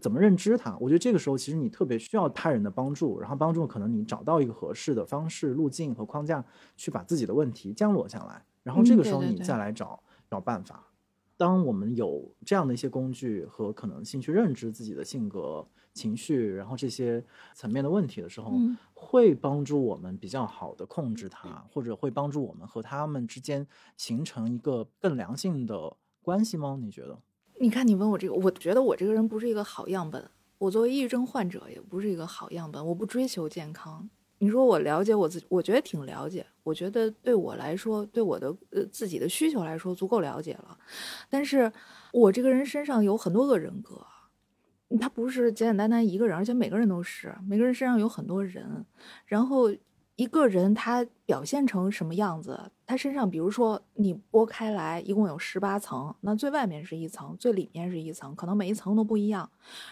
[0.02, 0.78] 怎么认知它。
[0.78, 6.44] 我觉得这个时候其实你特别需要他人的帮助，然后帮助可能你找到一个合适的方式、路径和框架，
[6.76, 10.84] 去把自己的问题降落下来，然后这嗯个时候你再来找找办法。
[11.38, 17.24] 当我们有这样的一些工具和可能性去认知自己的性格、情绪，然后这些
[17.54, 23.68] 层面的问题的时候，嗯会帮助我们比较好的控制它，或者会帮助我们和他们之间
[23.98, 26.78] 形成一个更良性的关系吗？
[26.82, 27.20] 你觉得？
[27.60, 30.30] 你看，你问我这个，我觉得我这个人不是一个好样本。
[30.58, 32.86] 我作为抑郁症患者，也不是一个好样本。
[32.88, 36.46] 我不追求健康，你说我了解我自己，我觉得挺了解。
[36.64, 40.78] 我觉得对我来说，对我的呃自己的需求来说，足够了解了。
[41.30, 41.72] 但是
[42.12, 44.06] 我这个人身上有很多个人格，
[45.00, 48.86] 他不是简简单单一个人，而且每个人都是，每个人身上有很多人。
[49.26, 49.74] 然后
[50.16, 59.50] 一个人他表现成什么样子，他身上，比如说你剥开来，一共有十八层，那最外面是一层，最里面是一层，可能每一层都不一样。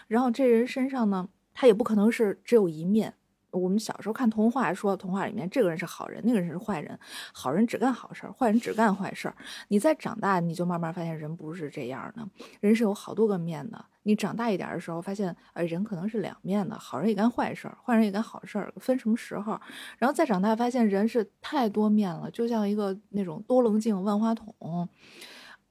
[0.07, 3.13] 然后这人身上呢，他也不可能是只有一面。
[3.53, 6.99] 我们小时候看童话，说童话里面这个人是好人，那个人是坏人，
[7.31, 9.35] 好人只干好事儿，坏人只干坏事儿。
[9.67, 12.27] 你再长大，你就慢慢发现人不是这样的，
[12.59, 13.85] 人是有好多个面的。
[14.05, 19.57] 你长大一点的时候，发现，呃，人可能是两面的，好人也干坏事儿，坏人也干好事儿，分什么时候？
[19.97, 24.89] 然后再长大，发现人是太多面了，就像一个那种多棱镜万花筒，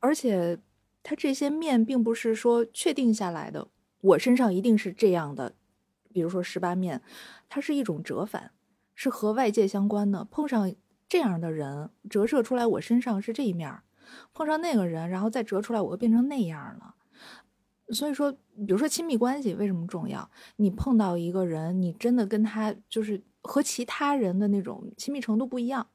[0.01, 0.59] 而且
[1.03, 3.69] 他这些面并不是说确定下来的，
[4.01, 5.55] 我身上一定是这样的。
[6.13, 7.01] 比如说十八面，
[7.49, 8.53] 它是一种折返，
[8.95, 10.25] 是和外界相关的。
[10.25, 10.73] 碰上
[11.09, 13.83] 这样的人，折射出来我身上是这一面；
[14.33, 16.95] 碰上那个人，然后再折出来，我又变成那样了。
[17.89, 20.31] 所以说，比如说亲密关系为什么重要？
[20.57, 25.87] 你碰到一个人，你真的跟他就是和其他人的那种亲密程度不一样。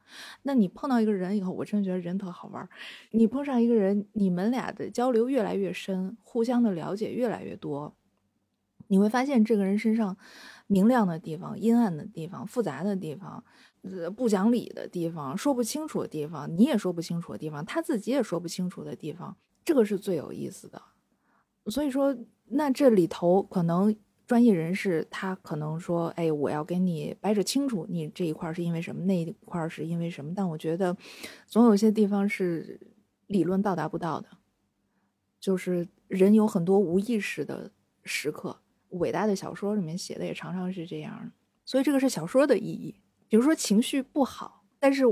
[0.43, 2.69] 那你碰到一个人以后，我真的觉得人特好玩。
[3.11, 7.95] 你碰上一个人，你们俩的交流越来越深，互相的了解越来越多。
[8.87, 10.17] 你会发现这个人身上
[10.67, 13.43] 明亮的地方、阴暗的地方、复杂的地方、
[13.83, 20.81] 呃不讲理的地方、说不清楚的地方，你也说不清楚的地方，他自己也说不清楚的地方，这个是最有意思的。
[21.67, 30.95] 所以说，那这里头可能专业人士他可能说：“哎，我要给你掰扯清楚，你这一块是因为什么，那一块是因为什么。”但我觉得，
[31.45, 32.79] 总有些地方是
[33.27, 34.29] 理论到达不到的，
[35.39, 37.71] 就是人有很多无意识的
[38.03, 38.59] 时刻。
[38.89, 41.31] 伟大的小说里面写的也常常是这样，
[41.65, 42.95] 所以这个是小说的意义。
[43.27, 45.03] 比如说情绪不好，但是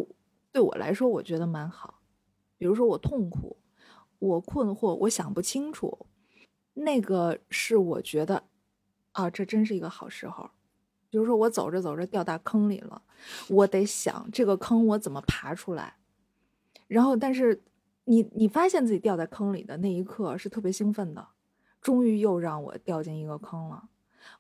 [0.52, 2.02] 对我来说，我觉得蛮好。
[2.58, 3.58] 比如说我痛苦，
[4.20, 6.08] 我困惑，我想不清楚，
[6.74, 8.44] 那个是我觉得
[9.12, 10.52] 啊，这真是一个好时候。
[11.10, 13.02] 比如说我走着走着掉大坑里了，
[13.50, 15.98] 我得想这个坑我怎么爬出来。
[16.88, 17.64] 然后，但是
[18.06, 21.28] 你你发现自己掉在坑里的那一刻是特别兴奋的。
[21.86, 23.90] 终于又让我掉进一个坑了。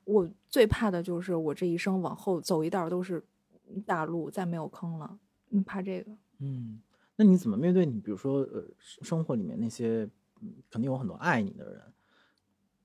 [0.03, 3.23] 我最怕的就是我这一生往后走一道都是
[3.85, 5.19] 大路，再没有坑了。
[5.49, 6.11] 你怕这个？
[6.39, 6.81] 嗯，
[7.15, 7.99] 那你怎么面对你？
[7.99, 10.09] 比如说，呃，生活里面那些
[10.71, 11.81] 肯定有很多爱你的人。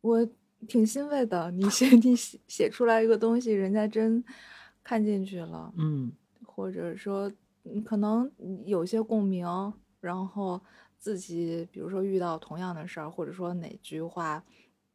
[0.03, 0.29] 我
[0.69, 1.51] 挺欣慰的。
[1.53, 4.23] 你写 你写写出来一个东西，人家真
[4.85, 5.73] 看进去了。
[5.79, 6.13] 嗯，
[6.45, 7.33] 或者说
[7.83, 8.31] 可能
[8.67, 10.61] 有些共鸣，然后。
[11.01, 14.45] 自己比如说遇到同样的事儿，或者说哪句话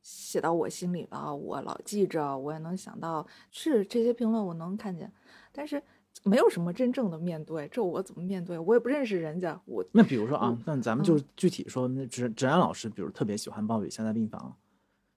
[0.04, 5.12] 写到我心里了，我老记着，我也能想到是这些评论我能看见，
[5.52, 5.82] 但是
[6.24, 8.60] 没有什么真正的面对，这我怎么面对？
[8.60, 9.60] 我也不认识人家。
[9.66, 14.56] 我那比如说啊，那咱们就具体说，那芷芷安老师，比如特别喜欢鲍比现在病房，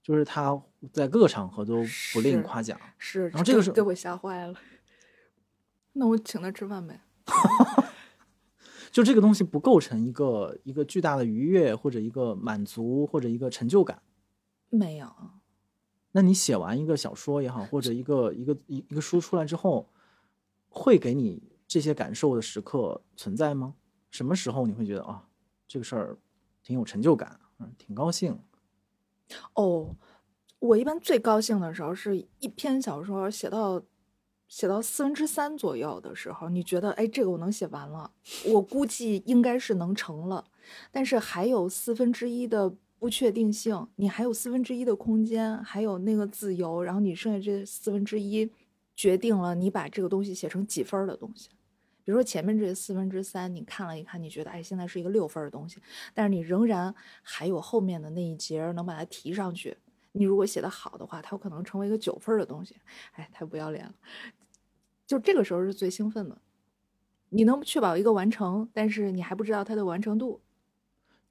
[0.03, 0.59] 就是他
[0.91, 1.84] 在各个场合都
[2.14, 4.59] 不吝夸奖，是，然后这个时候给我吓坏了。
[5.93, 6.99] 那我请他吃饭呗。
[8.91, 14.03] 就这个东西不构成一个一个巨大的愉悦，或者一个满足，或者一个成就感，
[14.70, 15.09] 没有。
[16.12, 19.89] 那你写完一个小说也好，或者一个一个一一个书出来之后，
[20.68, 23.74] 会给你这些感受的时刻存在吗？
[24.11, 25.28] 什么时候你会觉得啊，
[25.66, 26.18] 这个事儿
[26.62, 28.39] 挺有成就感，嗯，挺高兴？
[29.55, 29.95] 哦，
[30.59, 33.82] 我一般最高兴的时候是一篇小说写到。
[34.49, 38.11] 写到四分之三左右的时候，你觉得，哎，这个我能写完了，
[38.47, 40.45] 我估计应该是能成了，
[40.91, 48.51] 但是还有四分之一的不确定性，你还有四分之一的空间，还有那个自由，然后你剩下这四分之一，
[48.97, 51.51] 决定了你把这个东西写成几分的东西。
[52.05, 55.79] 比如说前面这四分之三，你看了一看，你觉得，哎，现在是一个六分的东西，
[56.15, 59.77] 但是你仍然还有后面的那一节能把它提上去。
[60.13, 62.75] 你如果写得好的话，它有可能成为一个九分的东西。
[63.13, 63.95] 哎，太不要脸了。
[65.09, 66.39] 就这个时候是最兴奋的，
[67.31, 70.43] 你能确保一个完成，但是你还不知道它的完成度，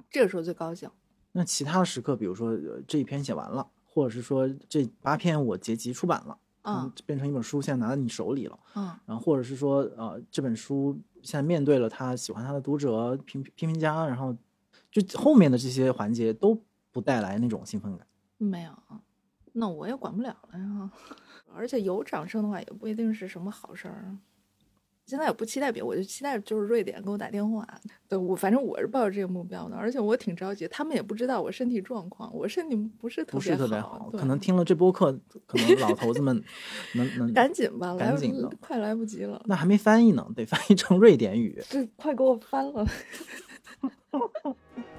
[0.09, 0.89] 这个时候最高兴。
[1.33, 2.57] 那其他的时刻，比如说
[2.87, 14.35] 这一篇写完了，或者是说这八篇我结集出版了，嗯，变成一本书，现在拿在你手里了，嗯，然后或者是说呃这本书现在面对了他喜欢他的读者、评批评家，然后
[14.89, 16.59] 就后面的这些环节都
[16.91, 18.07] 不带来那种兴奋感。
[18.39, 18.71] 没有，
[19.53, 20.91] 那我也管不了了呀。
[21.57, 24.15] 而且有掌声的话，也不一定是什么好事儿。
[25.05, 27.65] 现在也不期待别，我就期待就是瑞典给我打电话。
[28.09, 30.67] 对我，反正我是抱着这个目标的，而且我挺着急。
[30.67, 34.09] 他们也不知道我身体状况，我身体不是特别好，特别好。
[34.11, 36.43] 可能听了这播客，可能老头子们
[36.95, 39.41] 能能赶紧吧，赶紧的，快来不及了。
[39.45, 41.57] 那还没翻译呢，得翻译成瑞典语。
[41.69, 42.85] 这快给我翻了。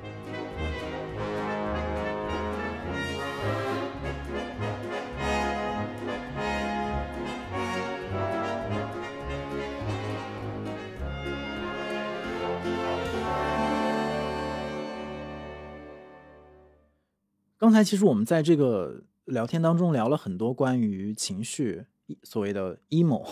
[17.69, 21.85] 刚才其实我们在这个聊天当中聊了很多关于情绪，
[22.23, 23.27] 所谓的 emo，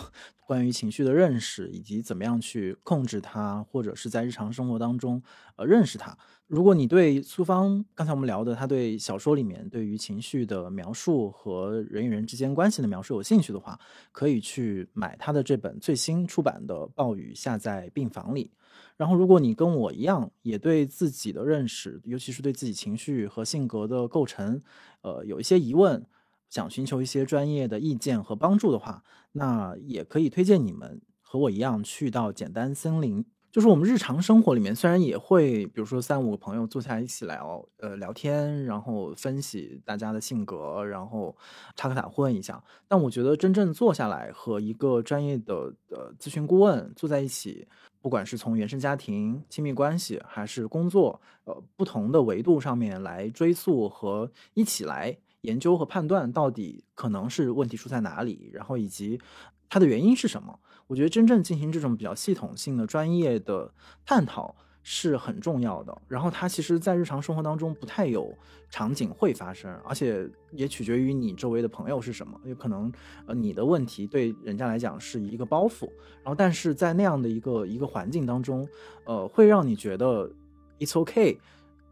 [0.47, 5.23] 关于情绪的认识，以及怎么样去控制它，或者是在日常生活当中
[5.57, 6.17] 呃认识它。
[6.47, 13.79] 如果你对苏芳刚才我们聊的他对小说里面对于情绪的描述和人与人之间关系的描述有兴趣的话，
[14.13, 18.53] 可以去买他的这本最新出版的《暴雨下在病房里》。
[18.97, 24.63] 然后，如果你跟我一样，也对自己的认识，尤其是对自己情绪和性格的构成，
[25.03, 26.07] 呃，有一些疑问，
[26.49, 33.25] 想寻求一些专业的意见和帮助的话，那也可以推荐你们和我一样去到简单森林。
[33.53, 41.35] 就是我们日常生活里面，虽然也会，比如说三五个朋友坐下来一起聊，呃，聊天，然后分析大家的性格，然后
[41.75, 47.67] 插科打诨一下，但我觉得真正坐下来和一个专业的呃咨询顾问坐在一起。
[48.03, 59.21] 不管是从原生家庭、亲密关系，还是工作，呃，不同的维度上面来追溯和一起来研究和判断，到底可能是问题出在哪里，然后以及
[59.69, 60.59] 它的原因是什么？
[60.87, 63.73] 我觉得真正进行这种比较系统性的、专业的
[64.05, 64.55] 探讨。
[64.89, 68.33] 是很重要的，然后它其实，在日常生活当中不太有
[68.71, 72.93] 场景会发生，而且也取决于你周围的朋友是什么，有可能
[73.27, 75.89] 呃你的问题对人家来讲是一个包袱，
[76.23, 78.65] 然后但是在那样的一个一个环境当中，
[79.07, 80.31] 呃，会让你觉得
[80.79, 81.37] it's okay，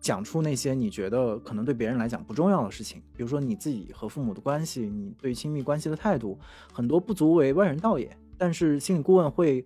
[0.05, 6.39] 讲出那些你觉得可能对别人来讲不重要的事情，比如说你自己和父母的关系，你对亲密关系的态度，
[6.71, 9.65] 很多不足为外人道也，但是心理顾问会，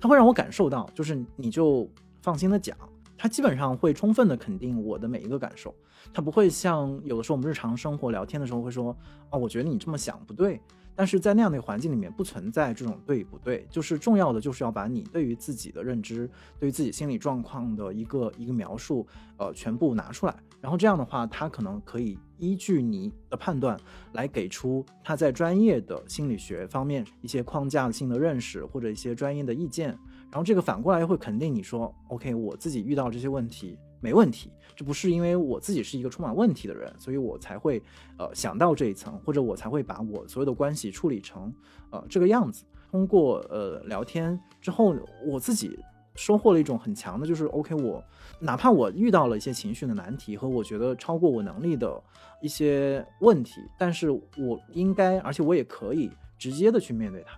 [0.00, 1.88] 他会让我感受到，就是你就。
[2.22, 2.76] 放心的讲，
[3.16, 5.72] 他基本上会充分的肯定我的每一个感受，
[6.12, 8.96] 他不会像有的时候我们日常生活聊天的时候会说，
[9.30, 10.60] 哦，我觉得你这么想不对。
[10.96, 16.28] 但是在那样的一个环境里面，不存在这种对与不对，就是重要的就是要把你对于自己的认知，
[16.58, 20.34] 对于自己心理状况的一个一个描述，呃，全部拿出来。
[20.60, 23.78] 然后这样的话，他可能可以依据你的判断
[24.14, 29.90] 来给出他在专业的心理学方面一些框架性的认识或者一些专业的意见。
[30.30, 37.82] 然后这个反过来会肯定你说，OK，我自己遇到这些问题没问题，这不是因为我自己是一个充满问题的人，所以我才会
[38.18, 41.52] 呃想到这一层，或者我才会把我所有的关系处理成
[41.90, 42.64] 呃这个样子。
[42.90, 45.78] 通过呃聊天之后，我自己
[46.14, 48.02] 收获了一种很强的，就是 OK，我
[48.38, 52.02] 哪怕我遇到了一些情绪的难题和我觉得超过我能力的
[52.40, 57.36] 一些问题，但是我应该，而且我也可以直接的去面对它。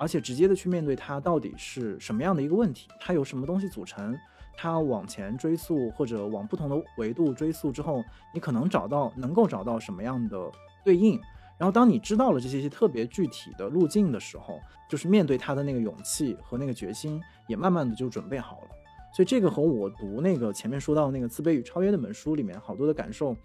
[0.00, 4.16] 而且直接的去面对它到底是什么样的一个问题，它有什么东西组成，
[4.60, 8.02] 它往前追溯或者往不同的维度追溯之后，
[8.34, 10.50] 你可能找到能够找到什么样的
[10.84, 11.20] 对应。
[11.56, 14.58] 然后当你知道了这些些特别具体的路径的时候，
[14.90, 18.68] 就是面对它的那个勇气和那个决心也慢慢的就准备好了。
[19.14, 23.36] 所以这个和我读那个前面说到那个《自卑与超越》那本书里面好多的感受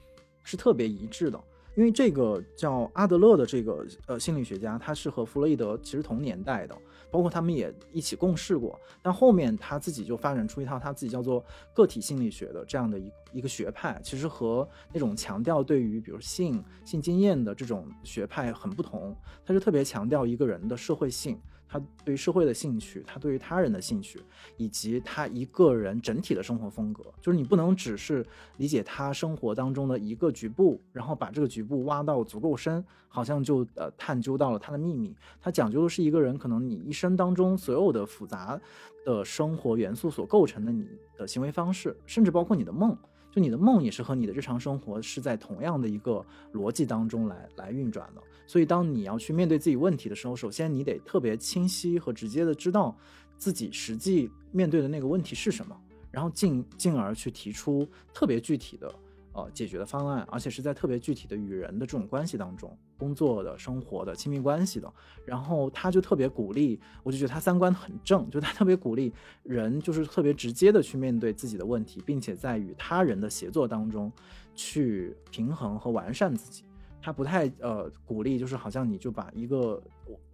[0.43, 1.39] 是特别一致的。
[1.76, 6.76] 因为这个叫阿德勒的这个呃心理学家，他是和弗洛伊德其实同年代的，
[7.14, 8.78] 包括他们也一起共事过。
[9.03, 19.16] 但后面他自己就发展出一套他自己叫做个体心理学的这样的一一个学派，其实和那种强调对于比如性性经验的这种学派很不同。
[19.45, 21.39] 他是特别强调一个人的社会性。
[21.74, 24.21] 他对于社会的兴趣，他对于他人的兴趣，
[24.57, 28.24] 以及他一个人整体的生活风格，就是你不能只是
[28.57, 35.15] 理解他生活当中的一个局部，然后把这个局部挖到足够深，好像就呃探究到了他的秘密。
[35.41, 38.61] 他讲究的是一个人可能你一生当中所有的复杂
[39.03, 42.95] 的生活元素所构成的你的行为方式，甚至包括你的梦。
[43.34, 46.24] 就你的梦也是和你的日常生活是在同样的一个
[46.54, 52.96] 逻辑当中来来运转的，所以当你要去面对自己问题的时候，首先你得特别清晰和直接的知道
[53.36, 55.76] 自己实际面对的那个问题是什么，
[56.12, 58.94] 然后进进而去提出特别具体的。
[59.36, 64.93] 呃，解决的方案，而且是在特别具体的与人的这种关系当中，工作的、生活的、亲密关系的。
[65.26, 69.12] 然后他就特别鼓励，我就觉得他三观很正， 就他特别鼓励
[69.43, 74.12] 人，就是特别直接的去面对自己的问题，并且在与他人的协作当中
[74.56, 76.64] 去平衡和完善自己。
[77.01, 79.82] 他不太呃鼓励，就是好像你就把一个。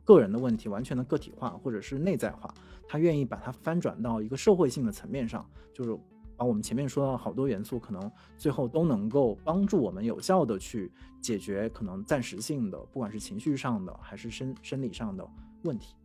[0.06, 2.52] 个人的问题完全的个体化或者是内在化，
[2.88, 5.96] 他愿意把它翻转到一个社会性的层面上，就是
[6.40, 15.28] 把我们前面说到好多元素，可能最后都能够帮助我们有效的去解决可能暂时性的，不管是情绪上的还是生生理上的
[15.64, 15.96] 问题。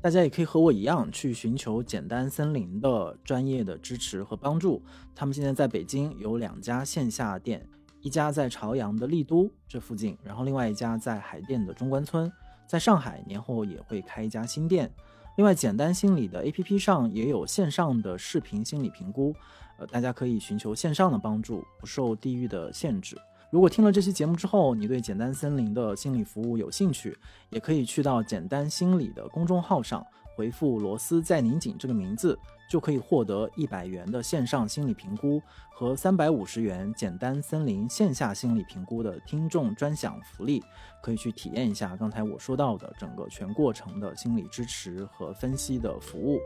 [0.00, 4.80] 大家也可以和我一样去寻求简单森林的专业的支持和帮助。
[5.12, 7.68] 他们现在在北京有两家线下店，
[8.00, 12.30] 一家在朝阳的丽都这附近，然后另外一家在海淀的中关村。
[12.68, 14.88] 在上海年后也会开一家新店。
[15.36, 19.34] 另外，简单心理的 APP 上也有线上的视频心理评估，
[19.80, 23.16] 呃，大家可以寻求线上的帮助，不受地域的限制。
[23.50, 27.16] 如果听了这期节目之后，你对简单森林的心理服务有兴趣，
[27.48, 30.06] 也可以去到简单心理的公众号上
[30.36, 40.62] 回复“罗斯在拧紧”这个名字，就可以获得一百元的线上心理评估和三百五十元简单森林线下心理评估的听众专享福利，
[41.02, 46.38] 可以去体验一下刚才我说到的整个全过程的心理支持和分析的服务。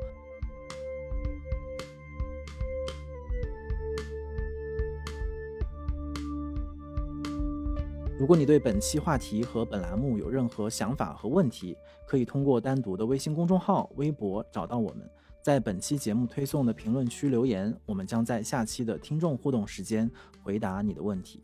[8.17, 15.11] 如果你对本期话题和本栏目有任何想法和问题，可以通过单独的微信公众号、微博找到我们，
[15.43, 20.09] 在本期节目推送的评论区留言，我们将在下期的听众互动时间
[20.45, 21.43] 回答你的问题。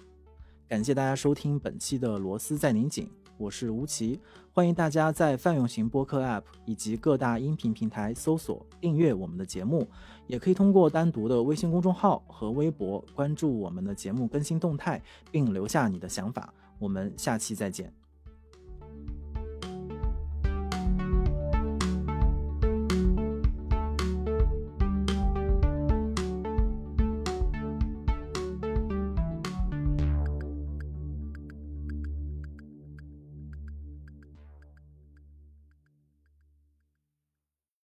[0.68, 4.20] 感谢大家收听本期的螺丝在拧紧，我是吴奇，
[4.52, 9.88] 欢迎大家在泛用型播客 App 以及各大音频平台搜索订阅我们的节目，
[10.28, 15.02] 也可以通过单独的微信公众号和微博关注我们的节目更新动态，
[15.32, 16.54] 并留下你的想法。
[16.80, 17.99] 我们下期再见。